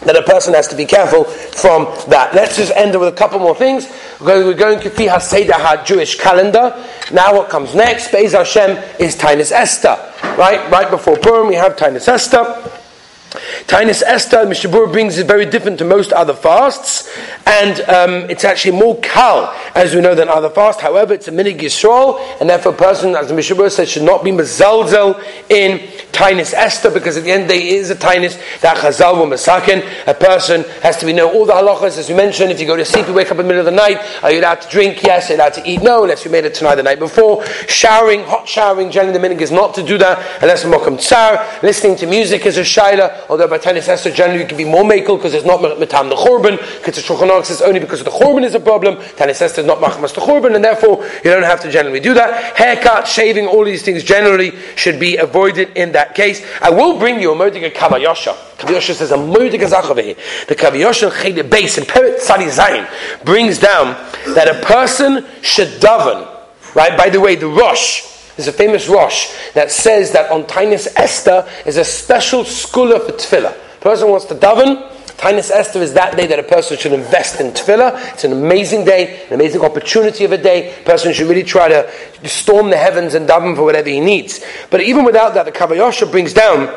that 0.02 0.16
a 0.16 0.24
person 0.24 0.54
has 0.54 0.68
to 0.68 0.76
be 0.76 0.86
careful 0.86 1.24
from 1.26 1.86
that. 2.10 2.34
Let's 2.34 2.58
just 2.58 2.72
end 2.76 3.00
with 3.00 3.10
a 3.10 3.16
couple 3.16 3.40
more 3.40 3.56
things. 3.56 3.88
We're 4.20 4.54
going 4.54 4.80
to 4.80 4.90
Kifi 4.90 5.10
HaSeidah 5.10 5.86
Jewish 5.86 6.20
calendar. 6.20 6.84
Now 7.12 7.36
what 7.36 7.50
comes 7.50 7.76
next, 7.76 8.12
Be'ez 8.12 8.34
Hashem, 8.34 8.78
is 9.00 9.16
Tainus 9.16 9.52
Esther. 9.52 9.98
Right? 10.38 10.70
Right 10.72 10.90
before 10.90 11.18
Purim, 11.18 11.48
we 11.48 11.56
have 11.56 11.76
Tainus 11.76 12.08
Esther. 12.08 12.80
Tainus 13.68 14.04
Esther, 14.06 14.40
Mishabur 14.40 14.92
brings 14.92 15.18
is 15.18 15.24
very 15.24 15.46
different 15.46 15.80
to 15.80 15.86
most 15.86 16.12
other 16.12 16.34
fasts, 16.34 17.10
and 17.46 17.80
um, 17.82 18.30
it's 18.30 18.44
actually 18.44 18.78
more 18.78 19.00
kal, 19.00 19.56
as 19.74 19.96
we 19.96 20.02
know, 20.02 20.14
than 20.14 20.28
other 20.28 20.50
fasts. 20.50 20.82
However, 20.82 21.14
it's 21.14 21.30
a 21.30 21.32
minig 21.32 21.60
Yisrael, 21.60 22.20
and 22.42 22.50
therefore 22.50 22.74
a 22.74 22.76
person, 22.76 23.16
as 23.16 23.32
Mishabur 23.32 23.72
says, 23.72 23.90
should 23.90 24.04
not 24.04 24.26
be 24.26 24.32
mezalzel 24.32 25.24
in 25.50 25.80
Tainus 26.22 26.54
Esther, 26.54 26.92
because 26.92 27.18
at 27.18 27.24
the 27.24 27.32
end 27.32 27.50
day, 27.50 27.70
is 27.70 27.90
a 27.90 27.96
Tainus 27.96 28.38
that 28.60 28.78
Chazal 28.78 29.18
will 29.18 29.26
masakin. 29.26 29.84
A 30.06 30.14
person 30.14 30.62
has 30.84 30.96
to 30.98 31.08
be 31.08 31.14
know 31.14 31.34
all 31.34 31.48
the 31.48 31.54
halachas, 31.54 31.98
as 31.98 32.10
we 32.10 32.14
mentioned. 32.14 32.52
If 32.52 32.60
you 32.60 32.68
go 32.68 32.76
to 32.76 32.86
sleep, 32.86 33.08
you 33.08 33.14
wake 33.16 33.32
up 33.32 33.32
in 33.32 33.38
the 33.38 33.44
middle 33.46 33.62
of 33.62 33.66
the 33.66 33.72
night, 33.72 33.98
are 34.22 34.32
you 34.32 34.40
allowed 34.40 34.62
to 34.62 34.70
drink? 34.70 35.02
Yes. 35.02 35.32
Are 35.32 35.34
you 35.34 35.40
allowed 35.40 35.56
to 35.56 35.68
eat? 35.68 35.82
No, 35.82 36.04
unless 36.04 36.24
you 36.24 36.30
made 36.30 36.46
it 36.46 36.54
tonight 36.54 36.76
the 36.76 36.84
night 36.84 37.00
before. 37.00 37.44
Showering, 37.68 38.24
hot 38.26 38.48
showering, 38.48 38.92
generally 38.92 39.18
the 39.18 39.28
minig 39.28 39.42
is 39.42 39.50
not 39.50 39.74
to 39.74 39.82
do 39.82 39.98
that, 39.98 40.44
unless 40.44 40.64
Mokum 40.64 41.00
Tsar. 41.00 41.44
Listening 41.64 41.96
to 41.96 42.06
music 42.06 42.46
is 42.46 42.60
a 42.60 42.62
shaila, 42.62 43.28
although 43.28 43.48
by 43.48 43.58
Tanis 43.58 43.88
Esther 43.88 44.12
generally 44.12 44.42
you 44.42 44.48
can 44.48 44.58
be 44.58 44.66
more 44.66 44.84
makel 44.84 45.18
because 45.18 45.34
it's 45.34 45.44
not 45.44 45.60
metam 45.60 46.10
the 46.10 46.16
churban. 46.16 46.58
Because 46.78 46.98
the 46.98 47.02
Shulchan 47.02 47.44
says 47.46 47.64
only 47.64 47.80
because 47.80 48.02
of 48.02 48.06
the 48.06 48.12
churban 48.12 48.44
is 48.44 48.54
a 48.54 48.60
problem. 48.60 48.98
Tanis 48.98 49.42
Esther 49.42 49.62
is 49.62 49.66
not 49.66 49.80
machmas 49.80 50.14
the 50.14 50.22
churban, 50.22 50.54
and 50.54 50.64
therefore 50.64 51.04
you 51.26 51.32
don't 51.32 51.42
have 51.42 51.62
to 51.62 51.72
generally 51.72 52.00
do 52.00 52.14
that. 52.14 52.56
Haircut, 52.56 53.08
shaving, 53.08 53.48
all 53.48 53.66
these 53.66 53.82
things 53.82 54.04
generally 54.04 54.54
should 54.76 55.00
be 55.00 55.18
avoided 55.18 55.76
in 55.76 55.94
that 55.94 56.11
case. 56.14 56.46
I 56.62 56.70
will 56.70 57.00
bring 57.00 57.20
you 57.22 57.32
a 57.32 57.36
modig 57.36 57.72
kavayosha. 57.74 58.34
Kavayosha 58.58 58.94
says 58.94 59.12
a 59.12 59.18
modig 59.18 59.62
over 59.90 60.02
here. 60.02 60.16
The 60.48 60.56
kavayosha 60.56 61.12
chede 61.22 61.50
base 61.50 61.78
in 61.78 61.86
Peret 61.86 62.20
Tzadi 62.20 62.50
Zayin 62.50 63.24
brings 63.24 63.60
down 63.60 63.94
that 64.34 64.48
a 64.48 64.66
person 64.66 65.26
should 65.42 65.70
daven. 65.80 66.28
Right. 66.76 66.98
By 66.98 67.10
the 67.10 67.20
way, 67.20 67.36
the 67.36 67.48
Rosh 67.48 68.12
there's 68.36 68.48
a 68.48 68.54
famous 68.54 68.88
Rosh 68.88 69.32
that 69.54 69.72
says 69.72 70.14
that 70.14 70.32
on 70.32 70.46
Tainus 70.46 70.88
Esther 70.96 71.48
is 71.66 71.78
a 71.78 71.84
special 71.84 72.44
skula 72.44 73.06
for 73.06 73.12
tefillah. 73.12 73.56
Person 73.82 74.10
wants 74.10 74.26
to 74.26 74.36
daven. 74.36 74.90
Tainus 75.22 75.52
Esther 75.52 75.84
is 75.84 75.94
that 75.94 76.18
day 76.18 76.26
that 76.26 76.40
a 76.40 76.44
person 76.44 76.76
should 76.80 76.94
invest 76.94 77.40
in 77.40 77.52
tefillah. 77.52 78.14
It's 78.14 78.24
an 78.24 78.32
amazing 78.32 78.86
day, 78.86 79.24
an 79.28 79.36
amazing 79.36 79.62
opportunity 79.62 80.26
of 80.26 80.32
a 80.32 80.38
day. 80.38 80.74
A 80.82 80.84
person 80.84 81.14
should 81.14 81.28
really 81.28 81.44
try 81.44 81.68
to 81.70 81.88
storm 82.28 82.72
the 82.72 82.78
heavens 82.78 83.14
and 83.14 83.30
daven 83.30 83.56
for 83.56 83.64
whatever 83.64 83.88
he 83.88 84.00
needs. 84.00 84.44
But 84.72 84.82
even 84.82 85.06
without 85.06 85.36
that, 85.36 85.46
the 85.46 85.52
Kavayosha 85.52 86.10
brings 86.10 86.34
down 86.34 86.76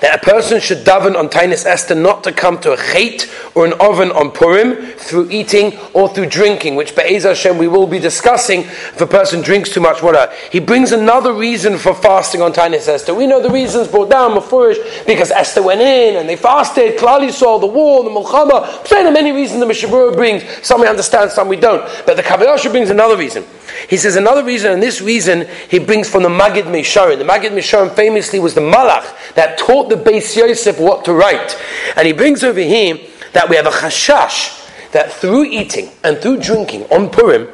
that 0.00 0.22
a 0.22 0.24
person 0.24 0.60
should 0.60 0.78
daven 0.78 1.16
on 1.16 1.28
Tainus 1.28 1.66
Esther 1.66 1.94
not 1.94 2.24
to 2.24 2.32
come 2.32 2.58
to 2.60 2.72
a 2.72 2.76
chait 2.76 3.28
or 3.56 3.66
an 3.66 3.72
oven 3.80 4.10
on 4.12 4.30
Purim 4.30 4.92
through 4.96 5.30
eating 5.30 5.76
or 5.92 6.08
through 6.08 6.26
drinking, 6.26 6.76
which 6.76 6.94
Be'ez 6.94 7.24
Hashem 7.24 7.58
we 7.58 7.68
will 7.68 7.86
be 7.86 7.98
discussing 7.98 8.60
if 8.60 9.00
a 9.00 9.06
person 9.06 9.42
drinks 9.42 9.70
too 9.70 9.80
much 9.80 10.02
water. 10.02 10.30
He 10.50 10.60
brings 10.60 10.92
another 10.92 11.32
reason 11.32 11.78
for 11.78 11.94
fasting 11.94 12.42
on 12.42 12.52
Tainus 12.52 12.88
Esther. 12.88 13.14
We 13.14 13.26
know 13.26 13.42
the 13.42 13.50
reasons 13.50 13.88
brought 13.88 14.10
down 14.10 14.32
Mefurish 14.32 15.06
because 15.06 15.30
Esther 15.30 15.62
went 15.62 15.80
in 15.80 16.16
and 16.16 16.28
they 16.28 16.36
fasted, 16.36 16.98
Klali 16.98 17.32
saw 17.32 17.58
the 17.58 17.66
war, 17.66 18.04
the 18.04 18.10
Mulchama. 18.10 18.88
There 18.88 19.06
are 19.06 19.10
many 19.10 19.32
reasons 19.32 19.60
the 19.60 19.66
Mishabura 19.66 20.14
brings. 20.14 20.44
Some 20.66 20.80
we 20.80 20.86
understand, 20.86 21.30
some 21.30 21.48
we 21.48 21.56
don't. 21.56 21.82
But 22.06 22.16
the 22.16 22.22
Kabbalisha 22.22 22.70
brings 22.70 22.90
another 22.90 23.16
reason. 23.16 23.44
He 23.88 23.96
says 23.96 24.16
another 24.16 24.44
reason, 24.44 24.72
and 24.72 24.82
this 24.82 25.00
reason 25.00 25.46
he 25.68 25.78
brings 25.78 26.08
from 26.08 26.22
the 26.22 26.28
Magid 26.28 26.64
Misharim. 26.64 27.18
The 27.18 27.24
Magid 27.24 27.52
Misharim 27.52 27.94
famously 27.94 28.38
was 28.38 28.54
the 28.54 28.60
Malach 28.60 29.34
that 29.34 29.58
taught 29.58 29.88
the 29.88 29.96
Beis 29.96 30.36
Yosef 30.36 30.78
what 30.80 31.04
to 31.04 31.12
write. 31.12 31.60
And 31.96 32.06
he 32.06 32.12
brings 32.12 32.42
over 32.42 32.60
here 32.60 32.98
that 33.32 33.48
we 33.48 33.56
have 33.56 33.66
a 33.66 33.70
chashash 33.70 34.64
that 34.92 35.12
through 35.12 35.44
eating 35.44 35.90
and 36.02 36.18
through 36.18 36.38
drinking 36.38 36.84
on 36.84 37.10
Purim, 37.10 37.48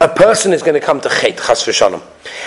a 0.00 0.08
person 0.08 0.52
is 0.52 0.62
going 0.62 0.74
to 0.74 0.80
come 0.80 1.00
to 1.00 1.08
Chet, 1.08 1.36
Chas. 1.36 1.82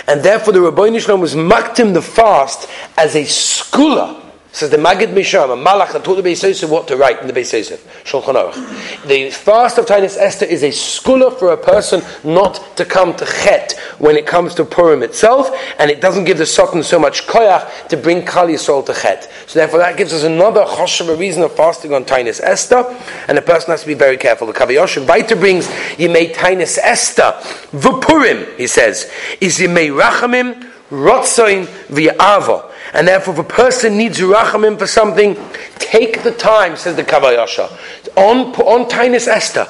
And 0.06 0.22
therefore 0.22 0.52
the 0.52 0.60
Rabbi 0.60 0.98
Shalom 0.98 1.20
was 1.20 1.34
maktim 1.34 1.94
the 1.94 2.02
fast 2.02 2.68
as 2.96 3.14
a 3.14 3.22
skula 3.22 4.21
Says 4.52 4.68
the 4.68 4.76
Magid 4.76 5.14
Misharim, 5.14 5.50
a 5.50 5.56
Malach 5.56 5.94
that 5.94 6.04
taught 6.04 6.16
the 6.16 6.22
Beis 6.22 6.42
Yosef 6.42 6.68
what 6.68 6.86
to 6.88 6.96
write 6.98 7.20
in 7.22 7.26
the 7.26 7.32
Beis 7.32 7.54
Yosef. 7.54 8.04
Shulchan 8.04 8.34
Aruch. 8.34 9.06
The 9.06 9.30
fast 9.30 9.78
of 9.78 9.86
Tainus 9.86 10.18
Esther 10.18 10.44
is 10.44 10.62
a 10.62 10.68
skula 10.68 11.38
for 11.38 11.52
a 11.52 11.56
person 11.56 12.02
not 12.22 12.76
to 12.76 12.84
come 12.84 13.16
to 13.16 13.24
Chet 13.24 13.72
when 13.98 14.14
it 14.14 14.26
comes 14.26 14.54
to 14.56 14.66
Purim 14.66 15.02
itself, 15.02 15.48
and 15.78 15.90
it 15.90 16.02
doesn't 16.02 16.24
give 16.24 16.36
the 16.36 16.44
Sultan 16.44 16.82
so 16.82 16.98
much 16.98 17.26
koyach 17.26 17.88
to 17.88 17.96
bring 17.96 18.26
Kali 18.26 18.52
Yisrael 18.52 18.84
to 18.84 18.92
Chet. 18.92 19.32
So 19.46 19.58
therefore 19.58 19.78
that 19.78 19.96
gives 19.96 20.12
us 20.12 20.22
another 20.22 20.64
choshev, 20.64 21.08
a 21.08 21.16
reason 21.16 21.42
of 21.42 21.54
fasting 21.56 21.94
on 21.94 22.04
Tainus 22.04 22.38
Esther, 22.42 22.84
and 23.28 23.38
the 23.38 23.42
person 23.42 23.70
has 23.70 23.80
to 23.80 23.86
be 23.86 23.94
very 23.94 24.18
careful. 24.18 24.46
The 24.46 24.52
Kavayosh 24.52 25.02
Vaita 25.06 25.38
brings 25.38 25.66
Yimei 25.96 26.34
Tainus 26.34 26.76
Esther, 26.76 27.32
Vupurim, 27.72 28.54
he 28.58 28.66
says, 28.66 29.10
is 29.40 29.58
Yimei 29.58 29.98
Rachamim, 29.98 30.70
Rotzoin, 30.90 31.64
V'Ava. 31.88 32.71
And 32.92 33.08
therefore, 33.08 33.34
if 33.34 33.40
a 33.40 33.44
person 33.44 33.96
needs 33.96 34.18
rachamim 34.18 34.78
for 34.78 34.86
something, 34.86 35.36
take 35.76 36.22
the 36.22 36.32
time, 36.32 36.76
says 36.76 36.96
the 36.96 37.04
Kavayasha, 37.04 37.70
on, 38.16 38.54
on 38.56 38.88
Tainus 38.88 39.28
Esther, 39.28 39.66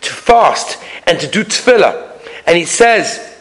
to 0.00 0.12
fast 0.12 0.82
and 1.06 1.20
to 1.20 1.28
do 1.28 1.44
tefillah. 1.44 2.10
And 2.46 2.56
he 2.56 2.64
says, 2.64 3.33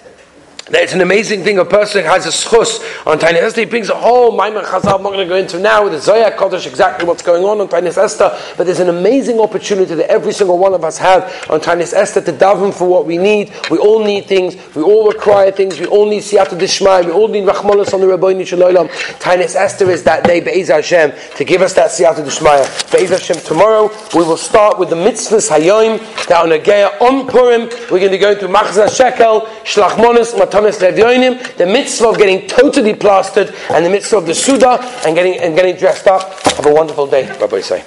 it's 0.71 0.93
an 0.93 1.01
amazing 1.01 1.43
thing. 1.43 1.59
A 1.59 1.65
person 1.65 2.05
has 2.05 2.25
a 2.25 2.29
schus 2.29 2.79
on 3.05 3.19
Tainis 3.19 3.41
Esther. 3.41 3.61
He 3.61 3.65
brings 3.65 3.89
a 3.89 3.95
whole 3.95 4.31
Maimon 4.31 4.63
Chazal. 4.63 4.95
I'm 4.95 5.03
not 5.03 5.11
going 5.11 5.19
to 5.19 5.25
go 5.25 5.35
into 5.35 5.59
now 5.59 5.83
with 5.83 5.93
the 5.93 5.99
Zoya 5.99 6.31
Kodesh 6.31 6.65
exactly 6.65 7.05
what's 7.05 7.21
going 7.21 7.43
on 7.43 7.59
on 7.59 7.67
Tainis 7.67 7.97
Esther. 7.97 8.37
But 8.55 8.65
there's 8.65 8.79
an 8.79 8.87
amazing 8.87 9.41
opportunity 9.41 9.93
that 9.95 10.09
every 10.09 10.31
single 10.31 10.57
one 10.57 10.73
of 10.73 10.85
us 10.85 10.97
have 10.97 11.23
on 11.49 11.59
Tainis 11.59 11.93
Esther 11.93 12.21
to 12.21 12.31
daven 12.31 12.73
for 12.73 12.87
what 12.87 13.05
we 13.05 13.17
need. 13.17 13.51
We 13.69 13.77
all 13.77 14.03
need 14.03 14.25
things. 14.25 14.55
We 14.73 14.83
all 14.83 15.09
require 15.11 15.51
things. 15.51 15.79
We 15.79 15.85
all 15.85 16.07
need 16.09 16.21
Siyata 16.21 16.57
Dishmai. 16.57 17.01
We 17.01 17.11
all 17.11 17.27
need 17.27 17.43
Rachmalas 17.43 17.93
on 17.93 17.99
the 17.99 18.07
Rabbi 18.07 18.41
Shalom. 18.43 18.87
Tainis 18.87 19.55
Esther 19.55 19.91
is 19.91 20.03
that 20.03 20.23
day, 20.23 20.39
Be'ez 20.39 20.69
Hashem, 20.69 21.11
to 21.35 21.43
give 21.43 21.61
us 21.61 21.73
that 21.73 21.91
Siyata 21.91 22.23
Dishmai. 22.23 22.65
Be'ez 22.89 23.09
Hashem, 23.09 23.37
tomorrow 23.43 23.91
we 24.15 24.23
will 24.23 24.37
start 24.37 24.79
with 24.79 24.89
the 24.89 24.95
mitzvahs 24.95 25.49
Hayoim 25.49 25.99
that 26.27 26.41
on 26.41 26.49
Ageya 26.49 27.01
on 27.01 27.27
Purim. 27.27 27.63
We're 27.91 27.99
going 27.99 28.11
to 28.11 28.17
go 28.17 28.31
into 28.31 28.47
Machzah 28.47 28.95
Shekel, 28.95 29.41
Shlachmonis, 29.65 30.33
Matanis 30.53 30.77
Levyoinim, 30.77 31.57
the 31.57 31.65
mitzvah 31.65 32.09
of 32.09 32.17
getting 32.19 32.47
totally 32.47 32.93
plastered, 32.93 33.55
and 33.71 33.83
the 33.83 33.89
mitzvah 33.89 34.17
of 34.17 34.27
the 34.27 34.35
Suda 34.35 34.79
and 35.03 35.15
getting, 35.15 35.39
and 35.39 35.55
getting 35.55 35.75
dressed 35.75 36.05
up. 36.05 36.39
Have 36.43 36.67
a 36.67 36.73
wonderful 36.73 37.07
day, 37.07 37.27
Rabbi 37.39 37.61
say. 37.61 37.83